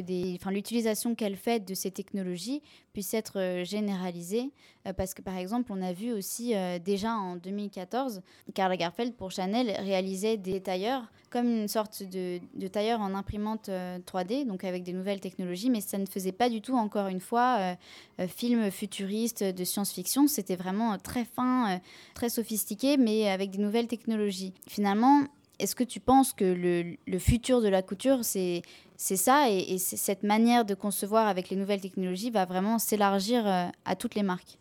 l'utilisation 0.51 1.17
qu'elle 1.17 1.35
fait 1.35 1.59
de 1.59 1.75
ces 1.75 1.91
technologies 1.91 2.63
puisse 2.93 3.13
être 3.13 3.41
euh, 3.41 3.65
généralisée? 3.65 4.53
Euh, 4.87 4.93
Parce 4.93 5.15
que 5.15 5.23
par 5.23 5.37
exemple, 5.37 5.73
on 5.75 5.83
a 5.83 5.93
vu 5.93 6.13
aussi 6.13 6.55
déjà 6.85 7.11
en 7.11 7.35
2014, 7.35 8.23
Karl 8.55 8.71
Lagerfeld 8.71 9.15
pour 9.17 9.33
Chanel 9.33 9.69
réalisait 9.81 10.37
des 10.37 10.61
tailleurs 10.61 11.11
comme 11.29 11.49
une 11.49 11.67
sorte 11.67 12.05
de, 12.05 12.39
de 12.55 12.69
tailleur 12.69 13.01
en 13.01 13.15
imprimante 13.15 13.69
3D, 13.69 14.47
donc 14.47 14.65
avec 14.65 14.83
des 14.83 14.95
nouvelles 14.95 15.21
technologies, 15.21 15.69
mais 15.69 15.83
ça 15.83 15.99
ne 15.99 16.07
faisait 16.07 16.33
pas 16.33 16.49
du 16.49 16.63
tout, 16.63 16.75
encore 16.75 17.09
une 17.09 17.21
fois, 17.21 17.77
film 18.29 18.71
futuriste 18.71 19.45
de 19.45 19.63
science-fiction. 19.63 20.27
C'était 20.27 20.57
vraiment 20.57 20.97
très 20.97 21.27
fin, 21.27 21.81
très 22.15 22.31
sophistiqué, 22.31 22.97
mais 22.97 23.29
avec 23.29 23.51
des 23.51 23.59
nouvelles 23.59 23.89
technologies. 23.89 24.55
Finalement, 24.67 25.25
est-ce 25.59 25.75
que 25.75 25.85
tu 25.85 26.01
penses 26.01 26.33
que 26.33 26.45
le, 26.45 27.19
futur 27.19 27.61
de 27.61 27.69
la 27.69 27.83
couture, 27.83 28.21
c'est 28.25 28.63
ça 28.97 29.51
et, 29.51 29.79
cette 29.79 30.23
manière 30.23 30.65
de 30.65 30.75
concevoir 30.75 31.27
avec 31.27 31.51
les 31.51 31.57
nouvelles 31.57 31.81
technologies 31.81 32.31
va 32.31 32.45
vraiment 32.45 32.79
s'élargir 32.79 33.47
euh, 33.47 33.67
à 33.85 33.97
toutes 33.97 34.15
les 34.15 34.23
marques? 34.23 34.59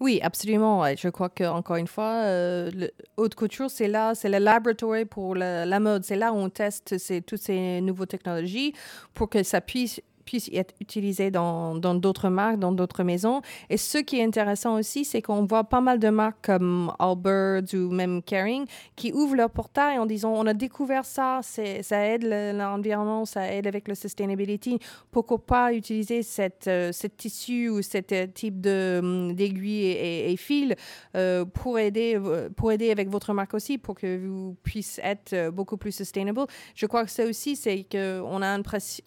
Oui, 0.00 0.18
absolument. 0.20 0.84
Je 0.96 1.08
crois 1.08 1.28
que 1.28 1.44
encore 1.44 1.76
une 1.76 1.86
fois, 1.86 2.24
euh, 2.24 2.70
haute 3.16 3.36
couture, 3.36 3.70
c'est 3.70 3.86
là, 3.86 4.16
c'est 4.16 4.28
le 4.28 4.38
laboratoire 4.38 5.06
pour 5.08 5.36
la, 5.36 5.78
mode. 5.78 6.04
C'est 6.04 6.16
là 6.16 6.32
où 6.32 6.36
on 6.36 6.48
teste 6.48 6.96
toutes 7.24 7.40
ces 7.40 7.80
nouvelles 7.80 8.08
technologies 8.08 8.72
pour 9.14 9.30
que 9.30 9.44
ça 9.44 9.60
puisse 9.60 10.00
puisse 10.24 10.50
être 10.52 10.74
utilisé 10.80 11.30
dans 11.30 11.74
d'autres 11.76 12.28
marques, 12.28 12.58
dans 12.58 12.72
d'autres 12.72 13.02
maisons. 13.02 13.42
Et 13.70 13.76
ce 13.76 13.98
qui 13.98 14.18
est 14.18 14.24
intéressant 14.24 14.78
aussi, 14.78 15.04
c'est 15.04 15.22
qu'on 15.22 15.44
voit 15.44 15.64
pas 15.64 15.80
mal 15.80 15.98
de 15.98 16.08
marques 16.08 16.44
comme 16.44 16.92
Allbirds 16.98 17.74
ou 17.74 17.90
même 17.90 18.22
Caring 18.22 18.66
qui 18.96 19.12
ouvrent 19.12 19.36
leur 19.36 19.50
portail 19.50 19.98
en 19.98 20.06
disant 20.06 20.32
on 20.32 20.46
a 20.46 20.54
découvert 20.54 21.04
ça, 21.04 21.40
ça 21.42 22.06
aide 22.06 22.24
l'environnement, 22.24 23.24
ça 23.24 23.52
aide 23.52 23.66
avec 23.66 23.88
la 23.88 23.94
sustainability. 23.94 24.78
Pourquoi 25.10 25.44
pas 25.44 25.72
utiliser 25.72 26.22
cette, 26.22 26.66
euh, 26.68 26.92
ce 26.92 27.06
tissu 27.06 27.68
ou 27.68 27.82
ce 27.82 27.98
euh, 28.12 28.26
type 28.26 28.66
hum, 28.66 29.34
d'aiguille 29.34 29.86
et, 29.86 30.32
et, 30.32 30.36
fil 30.36 30.76
euh, 31.16 31.44
pour, 31.44 31.78
aider, 31.78 32.18
pour 32.56 32.72
aider 32.72 32.90
avec 32.90 33.08
votre 33.08 33.32
marque 33.32 33.54
aussi, 33.54 33.78
pour 33.78 33.94
que 33.94 34.26
vous 34.26 34.56
puissiez 34.62 35.04
être 35.04 35.50
beaucoup 35.50 35.76
plus 35.76 35.92
sustainable. 35.92 36.46
Je 36.74 36.86
crois 36.86 37.04
que 37.04 37.10
ça 37.10 37.24
aussi, 37.24 37.56
c'est 37.56 37.84
qu'on 37.90 38.42
a 38.42 38.46
une 38.46 38.62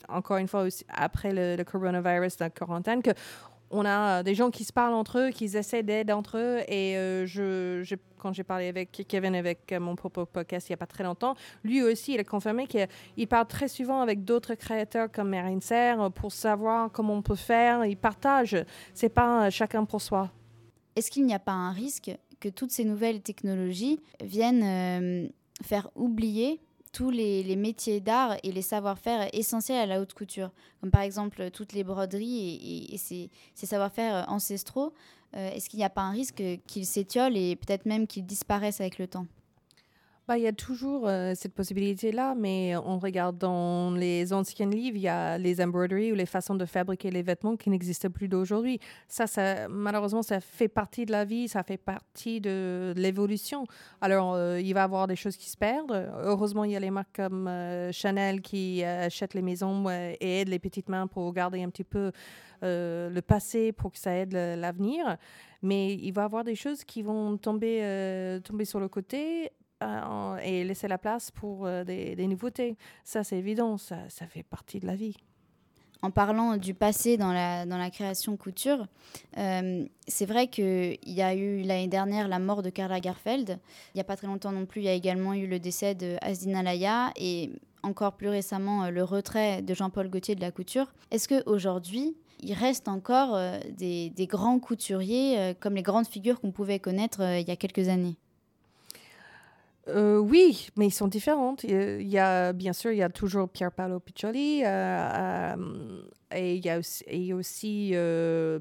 encore 0.09 0.37
une 0.37 0.47
fois 0.47 0.63
aussi, 0.63 0.85
après 1.05 1.31
le, 1.33 1.63
coronavirus, 1.63 2.39
la 2.39 2.49
quarantaine, 2.49 3.01
que 3.01 3.11
on 3.71 3.83
a 3.85 4.23
des 4.23 4.35
gens 4.35 4.51
qui 4.51 4.63
se 4.63 4.71
parlent 4.71 4.93
entre 4.93 5.19
eux, 5.19 5.29
qui 5.31 5.45
essaient 5.45 5.83
d'aider 5.83 6.13
entre 6.13 6.37
eux. 6.37 6.59
Et 6.67 6.95
euh, 6.97 7.25
je, 7.25 7.95
quand 8.17 8.31
j'ai 8.31 8.43
parlé 8.43 8.67
avec 8.67 9.05
Kevin 9.07 9.35
avec 9.35 9.73
mon 9.73 9.95
propre 9.95 10.23
podcast 10.25 10.69
il 10.69 10.71
n'y 10.71 10.75
a 10.75 10.77
pas 10.77 10.85
très 10.85 11.03
longtemps, 11.03 11.35
lui 11.63 11.81
aussi, 11.81 12.13
il 12.13 12.19
a 12.19 12.23
confirmé 12.23 12.67
qu'il 12.67 13.27
parle 13.27 13.47
très 13.47 13.67
souvent 13.67 14.01
avec 14.01 14.23
d'autres 14.23 14.53
créateurs 14.53 15.11
comme 15.11 15.29
Marine 15.29 15.61
Serre 15.61 16.11
pour 16.11 16.31
savoir 16.31 16.91
comment 16.91 17.15
on 17.15 17.21
peut 17.21 17.35
faire. 17.35 17.85
Il 17.85 17.97
partage. 17.97 18.55
C'est 18.93 19.09
pas 19.09 19.49
chacun 19.49 19.83
pour 19.85 20.01
soi. 20.01 20.29
Est-ce 20.95 21.11
qu'il 21.11 21.25
n'y 21.25 21.33
a 21.33 21.39
pas 21.39 21.51
un 21.51 21.71
risque 21.71 22.11
que 22.39 22.49
toutes 22.49 22.71
ces 22.71 22.85
nouvelles 22.85 23.21
technologies 23.21 23.99
viennent 24.21 25.31
faire 25.63 25.89
oublier 25.95 26.61
tous 26.95 27.09
les, 27.09 27.57
métiers 27.57 27.99
d'art 27.99 28.37
et 28.41 28.53
les 28.53 28.61
savoir-faire 28.61 29.27
essentiels 29.33 29.81
à 29.81 29.85
la 29.85 29.99
haute 29.99 30.13
couture, 30.13 30.49
comme 30.79 30.91
par 30.91 31.01
exemple 31.01 31.51
toutes 31.51 31.73
les 31.73 31.83
broderies 31.83 32.87
et, 32.89 32.97
ces, 32.97 33.29
savoir-faire 33.53 34.23
ancestraux. 34.29 34.93
Euh, 35.35 35.51
est-ce 35.51 35.69
qu'il 35.69 35.79
n'y 35.79 35.83
a 35.83 35.89
pas 35.89 36.03
un 36.03 36.11
risque 36.11 36.41
qu'ils 36.65 36.85
s'étiolent 36.85 37.35
et 37.35 37.57
peut-être 37.57 37.85
même 37.85 38.07
qu'ils 38.07 38.25
disparaissent 38.25 38.79
avec 38.79 38.97
le 38.97 39.07
temps? 39.07 39.27
Bah, 40.27 40.39
il 40.39 40.43
y 40.43 40.47
a 40.47 40.53
toujours 40.53 41.07
euh, 41.07 41.33
cette 41.35 41.53
possibilité-là, 41.53 42.33
mais 42.33 42.75
on 42.77 42.97
regarde 42.97 43.37
dans 43.37 43.91
les 43.91 44.33
anciens 44.33 44.67
livres, 44.67 44.97
il 44.97 45.03
y 45.03 45.07
a 45.07 45.37
les 45.37 45.61
embroideries 45.61 46.11
ou 46.11 46.15
les 46.15 46.25
façons 46.25 46.55
de 46.55 46.65
fabriquer 46.65 47.11
les 47.11 47.21
vêtements 47.21 47.55
qui 47.55 47.69
n'existent 47.69 48.09
plus 48.09 48.27
d'aujourd'hui. 48.27 48.79
Ça, 49.07 49.27
malheureusement, 49.69 50.23
ça 50.23 50.41
fait 50.41 50.67
partie 50.67 51.05
de 51.05 51.11
la 51.11 51.25
vie, 51.25 51.47
ça 51.47 51.61
fait 51.61 51.77
partie 51.77 52.41
de 52.41 52.91
l'évolution. 52.97 53.67
Alors, 54.01 54.33
euh, 54.33 54.59
il 54.59 54.73
va 54.73 54.79
y 54.79 54.83
avoir 54.83 55.05
des 55.05 55.15
choses 55.15 55.37
qui 55.37 55.47
se 55.47 55.57
perdent. 55.57 56.11
Heureusement, 56.23 56.63
il 56.63 56.71
y 56.71 56.75
a 56.75 56.79
les 56.79 56.89
marques 56.89 57.15
comme 57.15 57.47
euh, 57.47 57.91
Chanel 57.91 58.41
qui 58.41 58.83
achètent 58.83 59.35
les 59.35 59.43
maisons 59.43 59.87
et 59.91 60.41
aident 60.41 60.49
les 60.49 60.59
petites 60.59 60.89
mains 60.89 61.05
pour 61.05 61.31
garder 61.33 61.61
un 61.61 61.69
petit 61.69 61.83
peu 61.83 62.11
le 62.63 63.19
passé 63.19 63.71
pour 63.73 63.91
que 63.91 63.99
ça 63.99 64.15
aide 64.15 64.33
l'avenir. 64.33 65.17
Mais 65.61 65.93
il 65.93 66.11
va 66.13 66.23
y 66.23 66.25
avoir 66.25 66.43
des 66.43 66.55
choses 66.55 66.83
qui 66.83 67.03
vont 67.03 67.37
tomber, 67.37 68.39
tomber 68.43 68.65
sur 68.65 68.79
le 68.79 68.87
côté 68.87 69.51
euh, 69.83 70.37
et 70.37 70.63
laisser 70.63 70.87
la 70.87 70.97
place 70.97 71.31
pour 71.31 71.65
euh, 71.65 71.83
des, 71.83 72.15
nouveautés. 72.27 72.77
Ça, 73.03 73.25
c'est 73.25 73.37
évident, 73.37 73.77
ça, 73.77 73.97
fait 74.29 74.43
partie 74.43 74.79
de 74.79 74.87
la 74.87 74.95
vie. 74.95 75.17
En 76.01 76.11
parlant 76.11 76.55
du 76.55 76.73
passé 76.73 77.17
dans 77.17 77.33
la, 77.33 77.89
création 77.89 78.37
couture, 78.37 78.87
euh, 79.37 79.85
c'est 80.07 80.25
vrai 80.25 80.47
qu'il 80.47 80.97
y 81.05 81.21
a 81.21 81.35
eu 81.35 81.61
l'année 81.63 81.87
dernière 81.87 82.29
la 82.29 82.39
mort 82.39 82.61
de 82.61 82.69
Karla 82.69 83.01
Garfeld. 83.01 83.59
Il 83.93 83.97
n'y 83.97 84.01
a 84.01 84.05
pas 84.05 84.15
très 84.15 84.27
longtemps 84.27 84.53
non 84.53 84.65
plus, 84.65 84.81
il 84.81 84.85
y 84.85 84.89
a 84.89 84.93
également 84.93 85.33
eu 85.33 85.45
le 85.45 85.59
décès 85.59 85.93
de 85.93 86.15
Asdina 86.21 86.63
Laya 86.63 87.11
et 87.17 87.51
encore 87.83 88.13
plus 88.13 88.29
récemment 88.29 88.89
le 88.89 89.03
retrait 89.03 89.61
de 89.61 89.73
Jean-Paul 89.73 90.09
Gaultier 90.09 90.35
de 90.35 90.41
la 90.41 90.51
couture. 90.51 90.93
Est-ce 91.11 91.27
qu'aujourd'hui, 91.27 92.15
il 92.39 92.53
reste 92.53 92.87
encore 92.87 93.37
des, 93.77 94.13
grands 94.19 94.59
couturiers 94.59 95.53
comme 95.59 95.75
les 95.75 95.83
grandes 95.83 96.07
figures 96.07 96.39
qu'on 96.39 96.51
pouvait 96.51 96.79
connaître 96.79 97.21
il 97.21 97.47
y 97.47 97.51
a 97.51 97.55
quelques 97.57 97.89
années? 97.89 98.15
Euh, 99.87 100.17
oui, 100.17 100.69
mais 100.75 100.87
ils 100.87 100.91
sont 100.91 101.07
différents. 101.07 101.55
Il 101.63 102.01
y 102.07 102.17
a, 102.17 102.53
bien 102.53 102.73
sûr, 102.73 102.91
il 102.91 102.97
y 102.97 103.03
a 103.03 103.09
toujours 103.09 103.47
Pier 103.47 103.67
Paolo 103.75 103.99
Piccioli 103.99 104.63
euh, 104.65 104.67
euh, 104.67 106.01
et 106.33 106.55
il 106.55 106.65
y 106.65 107.31
a 107.31 107.37
aussi, 107.37 107.91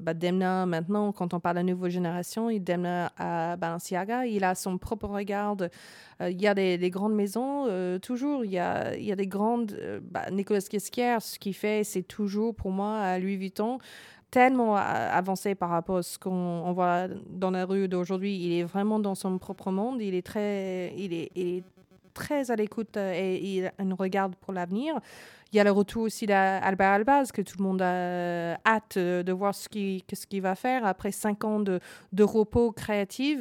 bah, 0.01 0.13
Demna 0.13 0.65
maintenant, 0.67 1.11
quand 1.11 1.33
on 1.33 1.39
parle 1.39 1.57
de 1.57 1.61
nouvelle 1.63 1.91
génération, 1.91 2.49
il 2.49 2.63
Demna 2.63 3.11
à 3.17 3.57
Balenciaga, 3.57 4.27
il 4.27 4.43
a 4.43 4.53
son 4.53 4.77
propre 4.77 5.07
regard. 5.07 5.57
il 6.21 6.39
y 6.39 6.47
a 6.47 6.53
des, 6.53 6.89
grandes 6.91 7.15
maisons, 7.15 7.67
toujours. 8.01 8.45
Il 8.45 8.51
y 8.51 8.59
a, 8.59 8.95
il 8.95 9.03
y 9.03 9.11
a 9.11 9.15
des 9.15 9.27
grandes. 9.27 9.75
Bah, 10.03 10.29
Nicolas 10.31 10.61
Kieskier, 10.61 11.17
ce 11.19 11.39
qu'il 11.39 11.55
fait, 11.55 11.83
c'est 11.83 12.03
toujours 12.03 12.55
pour 12.55 12.71
moi 12.71 12.99
à 12.99 13.19
Louis 13.19 13.35
Vuitton 13.35 13.79
tellement 14.35 14.75
avancé 14.75 15.55
par 15.55 15.69
rapport 15.69 15.99
à 15.99 16.03
ce 16.03 16.19
qu'on 16.19 16.73
voit 16.73 17.07
dans 17.29 17.51
la 17.51 17.65
rue 17.65 17.87
d'aujourd'hui. 17.87 18.35
Il 18.35 18.59
est 18.59 18.65
vraiment 18.65 18.99
dans 18.99 19.15
son 19.15 19.37
propre 19.37 19.71
monde. 19.71 20.01
Il 20.01 20.13
est 20.13 20.25
très, 20.25 20.93
il 20.97 21.13
est, 21.13 21.31
il 21.35 21.47
est 21.47 21.63
très 22.15 22.49
à 22.49 22.55
l'écoute 22.55 22.97
euh, 22.97 23.13
et 23.13 23.37
il 23.45 23.93
regarde 23.93 24.35
pour 24.35 24.53
l'avenir. 24.53 24.99
Il 25.53 25.57
y 25.57 25.59
a 25.59 25.63
le 25.63 25.71
retour 25.71 26.03
aussi 26.03 26.25
d'Albert 26.25 26.91
Albaz, 26.91 27.31
que 27.31 27.41
tout 27.41 27.55
le 27.59 27.63
monde 27.63 27.81
a 27.81 28.55
hâte 28.65 28.97
de 28.97 29.31
voir 29.31 29.53
ce 29.55 29.69
qu'il 29.69 30.01
ce 30.11 30.41
va 30.41 30.55
faire 30.55 30.85
après 30.85 31.11
cinq 31.11 31.45
ans 31.45 31.59
de, 31.59 31.79
de 32.11 32.23
repos 32.23 32.71
créatif. 32.73 33.39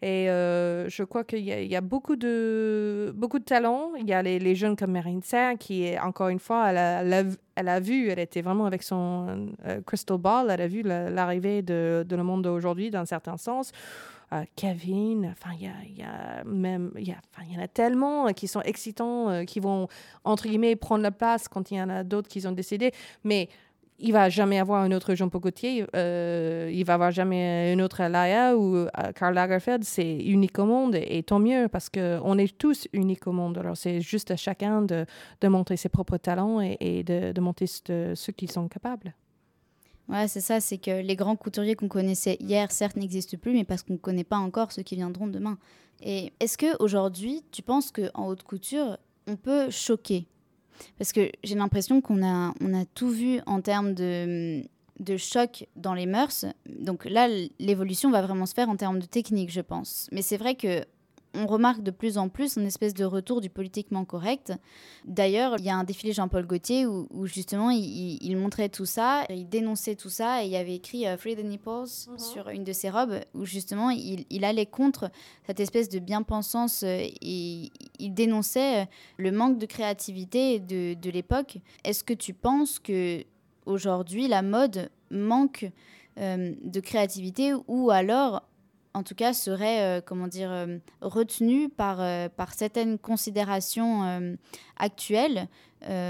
Et 0.00 0.28
euh, 0.28 0.88
je 0.88 1.04
crois 1.04 1.22
qu'il 1.22 1.44
y, 1.44 1.76
a 1.76 1.80
beaucoup 1.80 2.16
de, 2.16 3.12
beaucoup 3.14 3.38
de 3.38 3.44
talents. 3.44 3.92
Il 3.96 4.08
y 4.08 4.12
a 4.12 4.22
les, 4.22 4.54
jeunes 4.56 4.74
comme 4.74 4.90
Marine 4.90 5.22
Serre, 5.22 5.56
qui, 5.56 5.84
est, 5.84 6.00
encore 6.00 6.30
une 6.30 6.40
fois, 6.40 6.70
elle 6.70 6.78
a, 6.78 7.22
elle 7.54 7.68
a, 7.68 7.78
vu, 7.78 8.08
elle 8.08 8.18
était 8.18 8.42
vraiment 8.42 8.66
avec 8.66 8.82
son 8.82 9.46
euh, 9.64 9.80
crystal 9.86 10.18
ball, 10.18 10.50
elle 10.50 10.62
a 10.62 10.66
vu 10.66 10.82
l'arrivée 10.82 11.62
de, 11.62 12.04
de 12.08 12.16
le 12.16 12.24
monde 12.24 12.42
d'aujourd'hui, 12.42 12.90
dans 12.90 13.00
un 13.00 13.06
certain 13.06 13.36
sens. 13.36 13.70
Kevin, 14.56 15.32
enfin, 15.32 15.50
il 15.58 15.98
y 15.98 16.02
a, 16.02 16.44
même, 16.44 16.90
il 16.96 17.06
y, 17.06 17.10
y, 17.10 17.58
en 17.58 17.62
a 17.62 17.68
tellement 17.68 18.32
qui 18.32 18.48
sont 18.48 18.62
excitants, 18.62 19.28
euh, 19.28 19.44
qui 19.44 19.60
vont, 19.60 19.88
entre 20.24 20.48
guillemets, 20.48 20.76
prendre 20.76 21.02
la 21.02 21.10
place 21.10 21.48
quand 21.48 21.70
il 21.70 21.76
y 21.76 21.82
en 21.82 21.90
a 21.90 22.02
d'autres 22.04 22.28
qui 22.28 22.46
ont 22.46 22.52
décidé. 22.52 22.92
Mais 23.24 23.48
il 23.98 24.12
va 24.12 24.28
jamais 24.28 24.58
avoir 24.58 24.82
un 24.82 24.90
autre 24.90 25.14
Jean 25.14 25.28
Pocotier, 25.28 25.86
euh, 25.94 26.68
il 26.72 26.84
va 26.84 26.94
avoir 26.94 27.12
jamais 27.12 27.72
un 27.72 27.78
autre 27.78 28.02
Laia 28.02 28.56
ou 28.56 28.76
euh, 28.76 28.88
Karl 29.14 29.34
Lagerfeld. 29.34 29.84
C'est 29.84 30.16
unique 30.16 30.58
au 30.58 30.64
monde 30.64 30.96
et, 30.96 31.22
tant 31.22 31.38
mieux 31.38 31.68
parce 31.68 31.88
qu'on 31.88 32.36
est 32.38 32.56
tous 32.58 32.88
uniques 32.92 33.26
au 33.26 33.32
monde. 33.32 33.58
Alors 33.58 33.76
c'est 33.76 34.00
juste 34.00 34.30
à 34.30 34.36
chacun 34.36 34.82
de, 34.82 35.06
de, 35.40 35.48
montrer 35.48 35.76
ses 35.76 35.88
propres 35.88 36.16
talents 36.16 36.60
et, 36.60 37.04
de, 37.04 37.32
de 37.32 37.40
montrer 37.40 37.66
ce, 37.66 38.12
ce 38.14 38.30
qu'ils 38.32 38.50
sont 38.50 38.66
capables. 38.66 39.14
Ouais, 40.08 40.28
c'est 40.28 40.40
ça, 40.40 40.60
c'est 40.60 40.78
que 40.78 41.00
les 41.00 41.16
grands 41.16 41.36
couturiers 41.36 41.74
qu'on 41.74 41.88
connaissait 41.88 42.36
hier, 42.40 42.70
certes, 42.72 42.96
n'existent 42.96 43.38
plus, 43.38 43.52
mais 43.52 43.64
parce 43.64 43.82
qu'on 43.82 43.94
ne 43.94 43.98
connaît 43.98 44.24
pas 44.24 44.38
encore 44.38 44.72
ceux 44.72 44.82
qui 44.82 44.96
viendront 44.96 45.26
demain. 45.26 45.58
Et 46.02 46.32
est-ce 46.40 46.58
qu'aujourd'hui, 46.58 47.42
tu 47.52 47.62
penses 47.62 47.92
qu'en 47.92 48.26
haute 48.26 48.42
couture, 48.42 48.98
on 49.26 49.36
peut 49.36 49.70
choquer? 49.70 50.26
Parce 50.98 51.12
que 51.12 51.30
j'ai 51.44 51.54
l'impression 51.54 52.00
qu'on 52.00 52.24
a, 52.24 52.52
on 52.60 52.74
a 52.74 52.84
tout 52.84 53.10
vu 53.10 53.40
en 53.46 53.60
termes 53.60 53.94
de, 53.94 54.62
de 54.98 55.16
choc 55.16 55.66
dans 55.76 55.94
les 55.94 56.06
mœurs. 56.06 56.44
Donc 56.68 57.04
là, 57.04 57.28
l'évolution 57.60 58.10
va 58.10 58.22
vraiment 58.22 58.46
se 58.46 58.54
faire 58.54 58.68
en 58.68 58.76
termes 58.76 58.98
de 58.98 59.06
technique, 59.06 59.50
je 59.50 59.60
pense. 59.60 60.08
Mais 60.12 60.22
c'est 60.22 60.36
vrai 60.36 60.56
que 60.56 60.84
on 61.34 61.46
remarque 61.46 61.82
de 61.82 61.90
plus 61.90 62.18
en 62.18 62.28
plus 62.28 62.56
une 62.56 62.66
espèce 62.66 62.94
de 62.94 63.04
retour 63.04 63.40
du 63.40 63.48
politiquement 63.48 64.04
correct. 64.04 64.52
D'ailleurs, 65.04 65.56
il 65.58 65.64
y 65.64 65.70
a 65.70 65.76
un 65.76 65.84
défilé 65.84 66.12
Jean-Paul 66.12 66.46
Gaultier 66.46 66.86
où, 66.86 67.26
justement 67.26 67.70
il, 67.70 68.36
montrait 68.36 68.68
tout 68.68 68.84
ça, 68.84 69.24
il 69.30 69.48
dénonçait 69.48 69.94
tout 69.94 70.08
ça 70.08 70.42
et 70.42 70.46
il 70.46 70.52
y 70.52 70.56
avait 70.56 70.74
écrit 70.74 71.06
euh, 71.06 71.16
Free 71.16 71.36
the 71.36 71.44
Nipples 71.44 71.84
mhm. 72.08 72.18
sur 72.18 72.48
une 72.48 72.64
de 72.64 72.72
ses 72.72 72.90
robes 72.90 73.20
où 73.34 73.44
justement 73.44 73.90
il, 73.90 74.44
allait 74.44 74.66
contre 74.66 75.10
cette 75.46 75.60
espèce 75.60 75.88
de 75.88 75.98
bien-pensance 75.98 76.82
euh, 76.82 77.06
et 77.22 77.70
il 77.98 78.14
dénonçait 78.14 78.82
euh, 78.82 78.84
le 79.16 79.32
manque 79.32 79.58
de 79.58 79.66
créativité 79.66 80.58
de, 80.58 80.94
de 80.94 81.10
l'époque. 81.10 81.58
Est-ce 81.84 82.04
que 82.04 82.14
tu 82.14 82.34
penses 82.34 82.78
que 82.78 83.24
aujourd'hui 83.66 84.28
la 84.28 84.42
mode 84.42 84.90
manque 85.10 85.70
de 86.18 86.80
créativité 86.80 87.54
ou 87.68 87.90
alors 87.90 88.42
en 88.94 89.02
tout 89.02 89.14
cas, 89.14 89.32
serait, 89.32 89.82
euh, 89.82 90.00
comment 90.04 90.28
dire, 90.28 90.50
euh, 90.50 90.78
retenu 91.00 91.68
par, 91.68 92.00
euh, 92.00 92.28
par 92.28 92.52
certaines 92.54 92.98
considérations 92.98 94.36
actuelles, 94.76 95.48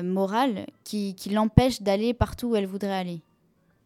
morales, 0.04 0.66
qui, 0.84 1.14
qui 1.14 1.30
l'empêchent 1.30 1.80
d'aller 1.80 2.12
partout 2.12 2.48
où 2.48 2.56
elle 2.56 2.66
voudrait 2.66 2.92
aller. 2.92 3.22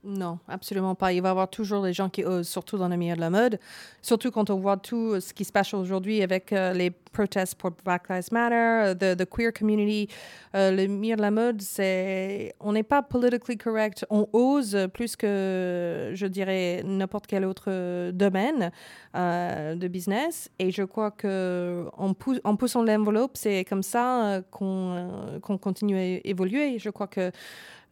Non, 0.08 0.38
absolument 0.46 0.94
pas. 0.94 1.12
Il 1.12 1.20
va 1.20 1.28
y 1.28 1.30
avoir 1.32 1.50
toujours 1.50 1.82
des 1.82 1.92
gens 1.92 2.08
qui 2.08 2.24
osent, 2.24 2.46
surtout 2.46 2.78
dans 2.78 2.86
le 2.86 2.96
milieu 2.96 3.16
de 3.16 3.20
la 3.20 3.28
mode. 3.28 3.58
Surtout 4.02 4.30
quand 4.30 4.50
on 4.50 4.56
voit 4.56 4.76
tout 4.76 5.20
ce 5.20 5.34
qui 5.34 5.44
se 5.44 5.50
passe 5.50 5.74
aujourd'hui 5.74 6.22
avec 6.22 6.52
euh, 6.52 6.72
les 6.72 6.90
protestes 6.90 7.56
pour 7.56 7.72
Black 7.84 8.08
Lives 8.08 8.28
Matter, 8.30 8.94
the, 8.94 9.18
the 9.18 9.28
queer 9.28 9.52
community. 9.52 10.08
Euh, 10.54 10.70
le 10.70 10.86
milieu 10.86 11.16
de 11.16 11.22
la 11.22 11.32
mode, 11.32 11.60
c'est. 11.60 12.54
On 12.60 12.74
n'est 12.74 12.84
pas 12.84 13.02
politically 13.02 13.58
correct. 13.58 14.06
On 14.08 14.28
ose 14.32 14.86
plus 14.94 15.16
que, 15.16 16.12
je 16.14 16.26
dirais, 16.26 16.84
n'importe 16.84 17.26
quel 17.26 17.44
autre 17.44 18.12
domaine 18.12 18.70
euh, 19.16 19.74
de 19.74 19.88
business. 19.88 20.48
Et 20.60 20.70
je 20.70 20.84
crois 20.84 21.10
pou 21.10 22.36
en 22.44 22.54
poussant 22.56 22.84
l'enveloppe, 22.84 23.32
c'est 23.34 23.64
comme 23.64 23.82
ça 23.82 24.40
qu'on 24.52 25.40
qu'on 25.42 25.58
continue 25.58 25.98
à 25.98 26.20
évoluer. 26.24 26.78
Je 26.78 26.90
crois 26.90 27.08
que 27.08 27.32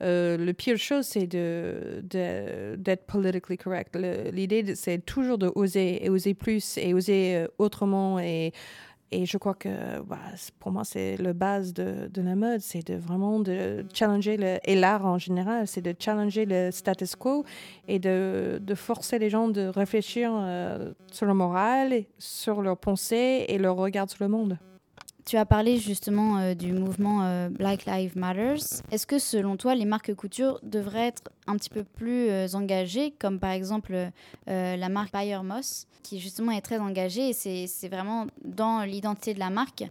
euh, 0.02 0.36
le 0.36 0.52
pire 0.52 0.76
chose, 0.76 1.06
c'est 1.06 1.26
de, 1.26 2.02
d'être 2.76 3.06
politically 3.06 3.56
correct. 3.56 3.96
L'idée, 4.32 4.74
c'est 4.74 5.04
toujours 5.04 5.38
de 5.38 5.50
oser 5.54 6.04
et 6.04 6.10
oser 6.10 6.34
plus 6.34 6.78
et 6.78 6.94
oser 6.94 7.36
euh, 7.36 7.46
autrement. 7.58 8.18
Et, 8.18 8.52
et 9.12 9.26
je 9.26 9.38
crois 9.38 9.54
que 9.54 9.68
bah, 10.02 10.18
pour 10.58 10.72
moi, 10.72 10.82
c'est 10.84 11.16
le 11.16 11.32
base 11.32 11.72
de, 11.72 12.08
de 12.12 12.22
la 12.22 12.34
mode, 12.34 12.60
c'est 12.60 12.84
de 12.86 12.94
vraiment 12.94 13.38
de 13.38 13.86
challenger, 13.94 14.36
le, 14.36 14.58
et 14.64 14.74
l'art 14.74 15.06
en 15.06 15.18
général, 15.18 15.68
c'est 15.68 15.82
de 15.82 15.94
challenger 15.96 16.44
le 16.44 16.70
status 16.72 17.14
quo 17.14 17.44
et 17.86 18.00
de, 18.00 18.58
de 18.60 18.74
forcer 18.74 19.20
les 19.20 19.30
gens 19.30 19.48
de 19.48 19.68
réfléchir 19.68 20.32
euh, 20.34 20.92
sur 21.12 21.26
leur 21.26 21.36
morale, 21.36 22.04
sur 22.18 22.60
leur 22.60 22.76
pensée 22.76 23.44
et 23.48 23.58
leur 23.58 23.76
regard 23.76 24.10
sur 24.10 24.24
le 24.24 24.28
monde. 24.28 24.58
Tu 25.24 25.38
as 25.38 25.46
parlé 25.46 25.78
justement 25.78 26.36
euh, 26.36 26.54
du 26.54 26.72
mouvement 26.72 27.24
euh, 27.24 27.48
Black 27.48 27.86
Lives 27.86 28.16
Matter. 28.16 28.56
Est-ce 28.90 29.06
que 29.06 29.18
selon 29.18 29.56
toi, 29.56 29.74
les 29.74 29.86
marques 29.86 30.12
couture 30.14 30.60
devraient 30.62 31.06
être 31.06 31.30
un 31.46 31.56
petit 31.56 31.70
peu 31.70 31.82
plus 31.82 32.28
euh, 32.28 32.46
engagées, 32.52 33.12
comme 33.18 33.38
par 33.38 33.50
exemple 33.50 34.10
la 34.46 34.88
marque 34.90 35.12
Bayer 35.12 35.40
Moss, 35.42 35.86
qui 36.02 36.20
justement 36.20 36.52
est 36.52 36.60
très 36.60 36.78
engagée 36.78 37.30
et 37.30 37.66
c'est 37.66 37.88
vraiment 37.88 38.26
dans 38.44 38.82
l'identité 38.82 39.32
de 39.32 39.38
la 39.38 39.48
marque, 39.48 39.84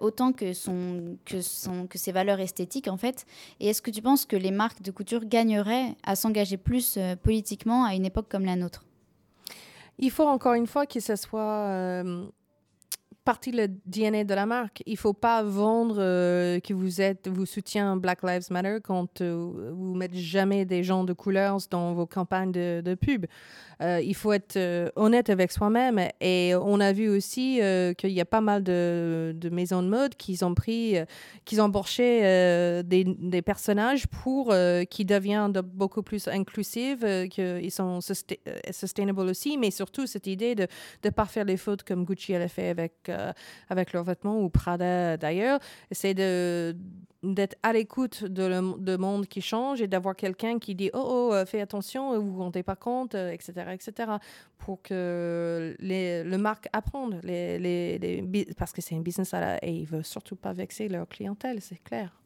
autant 0.00 0.32
que, 0.32 0.52
son, 0.52 1.16
que, 1.24 1.40
son, 1.40 1.86
que 1.86 1.98
ses 1.98 2.10
valeurs 2.10 2.40
esthétiques 2.40 2.88
en 2.88 2.96
fait. 2.96 3.26
Et 3.60 3.68
est-ce 3.68 3.82
que 3.82 3.90
tu 3.90 4.02
penses 4.02 4.26
que 4.26 4.36
les 4.36 4.50
marques 4.50 4.82
de 4.82 4.90
couture 4.90 5.24
gagneraient 5.24 5.94
à 6.02 6.16
s'engager 6.16 6.56
plus 6.56 6.98
politiquement 7.22 7.84
à 7.84 7.94
une 7.94 8.04
époque 8.04 8.26
comme 8.28 8.44
la 8.44 8.56
nôtre? 8.56 8.84
Il 9.98 10.10
faut 10.10 10.26
encore 10.26 10.54
une 10.54 10.66
fois 10.66 10.86
que 10.86 10.98
ce 10.98 11.14
soit 11.14 12.02
partie 13.24 13.52
le 13.52 13.68
DNA 13.86 14.24
de 14.24 14.34
la 14.34 14.44
marque. 14.44 14.82
Il 14.86 14.96
faut 14.96 15.14
pas 15.14 15.42
vendre 15.42 15.96
euh, 15.98 16.60
que 16.60 16.74
vous 16.74 17.00
êtes, 17.00 17.26
vous 17.28 17.46
soutiez 17.46 17.82
Black 17.96 18.22
Lives 18.22 18.46
Matter 18.50 18.78
quand 18.84 19.20
euh, 19.20 19.72
vous 19.72 19.94
mettez 19.94 20.18
jamais 20.18 20.64
des 20.64 20.84
gens 20.84 21.04
de 21.04 21.12
couleurs 21.12 21.58
dans 21.70 21.94
vos 21.94 22.06
campagnes 22.06 22.52
de, 22.52 22.94
pub. 22.94 23.26
Euh, 23.82 24.00
il 24.00 24.14
faut 24.14 24.32
être 24.32 24.58
honnête 24.96 25.30
avec 25.30 25.52
soi-même. 25.52 26.00
Et 26.20 26.52
on 26.54 26.80
a 26.80 26.92
vu 26.92 27.08
aussi 27.08 27.60
qu'il 27.96 28.10
y 28.10 28.20
a 28.20 28.24
pas 28.24 28.40
mal 28.40 28.62
de, 28.62 29.34
maisons 29.50 29.82
de 29.82 29.88
mode 29.88 30.14
qui 30.14 30.38
ont 30.42 30.54
pris, 30.54 30.96
qui 31.44 31.60
ont 31.60 31.64
embauché 31.64 32.82
des, 32.84 33.42
personnages 33.42 34.06
pour 34.06 34.54
qui 34.90 35.04
deviennent 35.04 35.52
beaucoup 35.52 36.02
plus 36.02 36.28
inclusifs, 36.28 37.04
qu'ils 37.30 37.72
sont 37.72 38.00
sustainable 38.00 39.20
aussi, 39.22 39.56
mais 39.58 39.70
surtout 39.70 40.06
cette 40.06 40.26
idée 40.26 40.54
de 40.54 40.66
ne 41.04 41.10
pas 41.10 41.24
faire 41.24 41.44
les 41.44 41.56
fautes 41.56 41.82
comme 41.82 42.04
Gucci 42.04 42.34
a 42.34 42.48
fait 42.48 42.68
avec 42.68 42.92
euh, 43.13 43.13
avec 43.68 43.92
leurs 43.92 44.04
vêtements 44.04 44.40
ou 44.40 44.48
Prada 44.48 45.16
d'ailleurs. 45.16 45.60
C'est 45.90 46.14
de 46.14 46.76
d'être 47.24 47.56
à 47.62 47.72
l'écoute 47.72 48.24
de, 48.24 48.42
le, 48.44 48.98
monde 48.98 49.26
qui 49.26 49.40
change 49.40 49.80
et 49.80 49.86
d'avoir 49.86 50.14
quelqu'un 50.14 50.58
qui 50.58 50.74
dit 50.74 50.90
oh, 50.92 51.02
oh 51.04 51.32
euh, 51.32 51.46
fais 51.46 51.60
attention 51.60 52.18
vous 52.20 52.32
vous 52.32 52.42
rendez 52.42 52.62
pas 52.62 52.76
compte 52.76 53.14
etc 53.14 53.52
euh, 53.58 53.70
etc 53.70 54.12
pour 54.58 54.82
que 54.82 55.74
les, 55.78 56.22
le 56.22 56.38
marque 56.38 56.68
apprenne 56.72 57.20
les, 57.22 57.58
les, 57.58 58.46
parce 58.56 58.72
que 58.72 58.82
c'est 58.82 58.94
un 58.94 59.00
business 59.00 59.32
à 59.34 59.40
la, 59.40 59.64
et 59.64 59.72
ils 59.72 59.86
veulent 59.86 60.04
surtout 60.04 60.36
pas 60.36 60.52
vexer 60.52 60.88
leur 60.88 61.08
clientèle 61.08 61.60
c'est 61.60 61.82
clair 61.82 62.20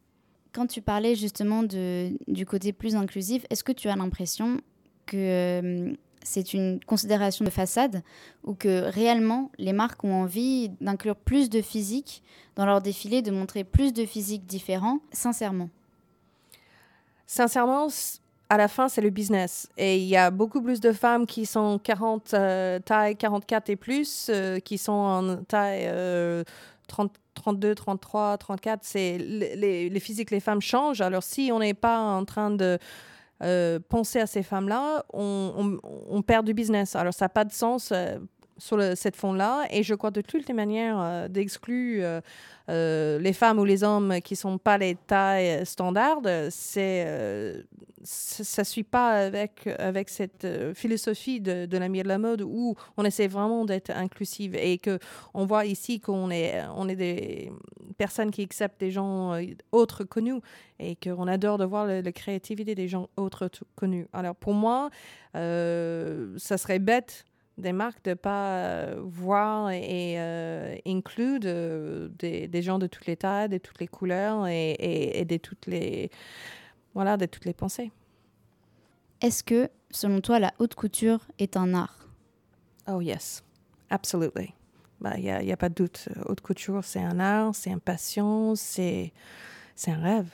quand 0.51 0.67
tu 0.67 0.81
parlais 0.81 1.15
justement 1.15 1.63
de, 1.63 2.11
du 2.27 2.45
côté 2.45 2.73
plus 2.73 2.95
inclusif 2.95 3.45
est-ce 3.49 3.63
que 3.63 3.71
tu 3.71 3.87
as 3.87 3.95
l'impression 3.95 4.59
que 5.05 5.95
c'est 6.23 6.53
une 6.53 6.79
considération 6.85 7.45
de 7.45 7.49
façade 7.49 8.03
ou 8.43 8.53
que 8.53 8.89
réellement 8.89 9.51
les 9.57 9.73
marques 9.73 10.03
ont 10.03 10.13
envie 10.13 10.69
d'inclure 10.81 11.15
plus 11.15 11.49
de 11.49 11.61
physique 11.61 12.23
dans 12.55 12.65
leur 12.65 12.81
défilé, 12.81 13.21
de 13.21 13.31
montrer 13.31 13.63
plus 13.63 13.93
de 13.93 14.05
physiques 14.05 14.45
différents, 14.45 14.99
sincèrement 15.11 15.69
Sincèrement, 17.25 17.87
à 18.49 18.57
la 18.57 18.67
fin, 18.67 18.89
c'est 18.89 19.01
le 19.01 19.11
business. 19.11 19.69
Et 19.77 19.99
il 19.99 20.07
y 20.07 20.17
a 20.17 20.31
beaucoup 20.31 20.63
plus 20.63 20.79
de 20.79 20.91
femmes 20.91 21.27
qui 21.27 21.45
sont 21.45 21.77
40, 21.77 22.33
euh, 22.33 22.79
taille 22.79 23.15
44 23.15 23.69
et 23.69 23.75
plus, 23.75 24.29
euh, 24.29 24.59
qui 24.59 24.79
sont 24.79 24.91
en 24.91 25.35
taille 25.43 25.87
32, 26.87 27.75
33, 27.75 28.37
34. 28.39 28.79
C'est 28.81 29.17
les 29.19 29.99
physiques, 29.99 30.31
les 30.31 30.39
femmes 30.39 30.61
changent. 30.61 31.01
Alors 31.01 31.23
si 31.23 31.51
on 31.53 31.59
n'est 31.59 31.75
pas 31.75 31.99
en 31.99 32.25
train 32.25 32.49
de 32.49 32.79
euh, 33.41 33.79
penser 33.87 34.19
à 34.19 34.27
ces 34.27 34.43
femmes-là, 34.43 35.05
on, 35.13 35.79
on, 36.09 36.21
perd 36.21 36.45
du 36.45 36.53
business. 36.53 36.95
Alors, 36.95 37.13
ça 37.13 37.25
n'a 37.25 37.29
pas 37.29 37.45
de 37.45 37.53
sens 37.53 37.91
euh, 37.91 38.17
sur 38.59 38.79
cette 38.95 39.15
fond-là. 39.15 39.65
Et 39.71 39.83
je 39.83 39.93
crois 39.95 40.11
de 40.11 40.21
toutes 40.21 40.47
les 40.47 40.53
manières 40.53 40.99
euh, 40.99 41.27
d'exclure 41.27 42.21
les 42.67 43.33
femmes 43.33 43.57
ou 43.57 43.65
les 43.65 43.83
hommes 43.83 44.21
qui 44.21 44.35
ne 44.35 44.37
sont 44.37 44.57
pas 44.59 44.77
les 44.77 44.93
tailles 44.93 45.65
standards, 45.65 46.21
c'est 46.51 47.03
ça 48.03 48.61
ne 48.61 48.65
suit 48.65 48.83
pas 48.83 49.11
avec, 49.25 49.67
avec 49.77 50.09
cette 50.09 50.45
euh, 50.45 50.73
philosophie 50.73 51.41
de, 51.41 51.65
de 51.65 51.77
la 51.77 51.89
de 51.89 52.07
la 52.07 52.17
mode 52.17 52.41
où 52.41 52.75
on 52.97 53.03
essaie 53.03 53.27
vraiment 53.27 53.65
d'être 53.65 53.89
inclusive 53.89 54.55
et 54.55 54.77
que 54.77 54.99
on 55.33 55.45
voit 55.45 55.65
ici 55.65 55.99
qu'on 55.99 56.29
est, 56.29 56.61
on 56.75 56.87
est 56.87 56.95
des 56.95 57.51
personnes 57.97 58.31
qui 58.31 58.43
acceptent 58.43 58.79
des 58.79 58.91
gens 58.91 59.33
euh, 59.33 59.43
autres 59.71 60.03
que 60.03 60.19
nous 60.19 60.41
et 60.79 60.95
qu'on 60.95 61.27
adore 61.27 61.57
de 61.57 61.65
voir 61.65 61.85
la 61.85 62.11
créativité 62.11 62.73
des 62.73 62.87
gens 62.87 63.09
autres 63.17 63.49
nous. 63.81 64.05
Alors 64.13 64.35
pour 64.35 64.53
moi, 64.53 64.89
euh, 65.35 66.37
ça 66.37 66.57
serait 66.57 66.79
bête 66.79 67.25
des 67.59 67.73
marques 67.73 68.03
de 68.03 68.11
ne 68.11 68.15
pas 68.15 68.95
voir 68.97 69.71
et 69.71 70.17
inclure 70.85 71.39
des, 71.39 72.47
des, 72.47 72.61
gens 72.61 72.79
de 72.79 72.87
toutes 72.87 73.05
les 73.05 73.17
tailles, 73.17 73.49
de 73.49 73.57
toutes 73.57 73.79
les 73.79 73.87
couleurs 73.87 74.47
et, 74.47 74.71
et, 74.71 75.19
et 75.19 75.25
de 75.25 75.37
toutes 75.37 75.67
les 75.67 76.09
voilà, 76.93 77.17
de 77.17 77.25
toutes 77.25 77.45
les 77.45 77.53
pensées. 77.53 77.91
Est-ce 79.21 79.43
que, 79.43 79.69
selon 79.91 80.21
toi, 80.21 80.39
la 80.39 80.53
haute 80.59 80.75
couture 80.75 81.27
est 81.37 81.57
un 81.57 81.73
art? 81.73 82.07
Oh 82.87 83.01
yes, 83.01 83.43
absolutely. 83.89 84.53
Il 85.01 85.03
bah, 85.03 85.17
n'y 85.17 85.29
a, 85.29 85.43
y 85.43 85.51
a, 85.51 85.57
pas 85.57 85.69
de 85.69 85.75
doute. 85.75 86.09
Haute 86.25 86.41
couture, 86.41 86.83
c'est 86.83 87.01
un 87.01 87.19
art, 87.19 87.53
c'est 87.53 87.69
une 87.69 87.79
passion, 87.79 88.55
c'est 88.55 89.13
un 89.87 90.01
rêve. 90.01 90.29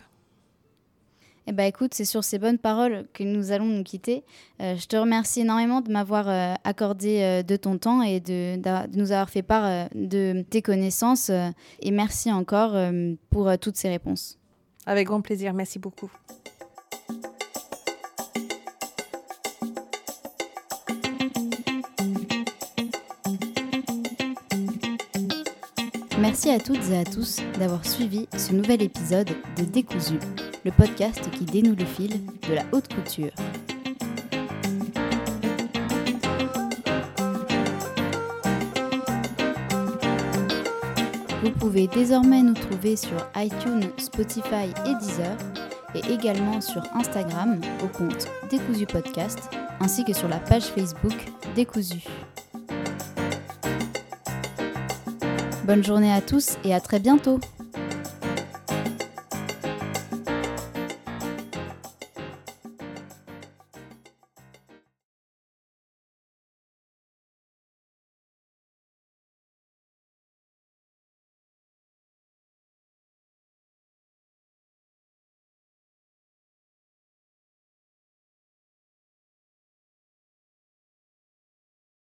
Eh 1.47 1.51
ben, 1.51 1.65
écoute, 1.65 1.93
c'est 1.93 2.05
sur 2.05 2.23
ces 2.23 2.39
bonnes 2.39 2.57
paroles 2.57 3.05
que 3.13 3.23
nous 3.23 3.51
allons 3.51 3.65
nous 3.65 3.83
quitter. 3.83 4.23
Euh, 4.61 4.75
je 4.77 4.87
te 4.87 4.95
remercie 4.95 5.41
énormément 5.41 5.81
de 5.81 5.91
m'avoir 5.91 6.27
euh, 6.27 6.55
accordé 6.63 7.21
euh, 7.21 7.43
de 7.43 7.55
ton 7.55 7.77
temps 7.77 8.01
et 8.01 8.19
de, 8.19 8.55
de, 8.55 8.97
nous 8.97 9.11
avoir 9.11 9.29
fait 9.29 9.43
part 9.43 9.87
de 9.93 10.43
tes 10.49 10.63
connaissances. 10.63 11.29
et 11.29 11.91
merci 11.91 12.31
encore 12.31 12.75
pour 13.29 13.51
toutes 13.59 13.77
ces 13.77 13.89
réponses. 13.89 14.39
Avec 14.87 15.07
grand 15.07 15.21
plaisir. 15.21 15.53
Merci 15.53 15.77
beaucoup. 15.77 16.11
Merci 26.19 26.49
à 26.49 26.59
toutes 26.59 26.89
et 26.89 26.97
à 26.97 27.03
tous 27.03 27.39
d'avoir 27.59 27.85
suivi 27.85 28.27
ce 28.35 28.53
nouvel 28.53 28.81
épisode 28.81 29.29
de 29.57 29.63
Décousu, 29.63 30.15
le 30.65 30.71
podcast 30.71 31.29
qui 31.29 31.45
dénoue 31.45 31.75
le 31.75 31.85
fil 31.85 32.09
de 32.49 32.55
la 32.55 32.63
haute 32.71 32.91
couture. 32.91 33.31
Vous 41.43 41.51
pouvez 41.51 41.85
désormais 41.87 42.41
nous 42.41 42.55
trouver 42.55 42.95
sur 42.95 43.27
iTunes, 43.35 43.83
Spotify 43.97 44.71
et 44.87 44.95
Deezer, 44.95 45.37
et 45.93 46.11
également 46.11 46.59
sur 46.59 46.81
Instagram 46.95 47.61
au 47.83 47.87
compte 47.87 48.27
Décousu 48.49 48.87
Podcast, 48.87 49.51
ainsi 49.79 50.03
que 50.03 50.13
sur 50.13 50.27
la 50.27 50.39
page 50.39 50.63
Facebook 50.63 51.13
Décousu. 51.55 52.03
Bonne 55.65 55.83
journée 55.83 56.11
à 56.11 56.21
tous 56.21 56.57
et 56.63 56.73
à 56.73 56.79
très 56.79 56.99
bientôt 56.99 57.39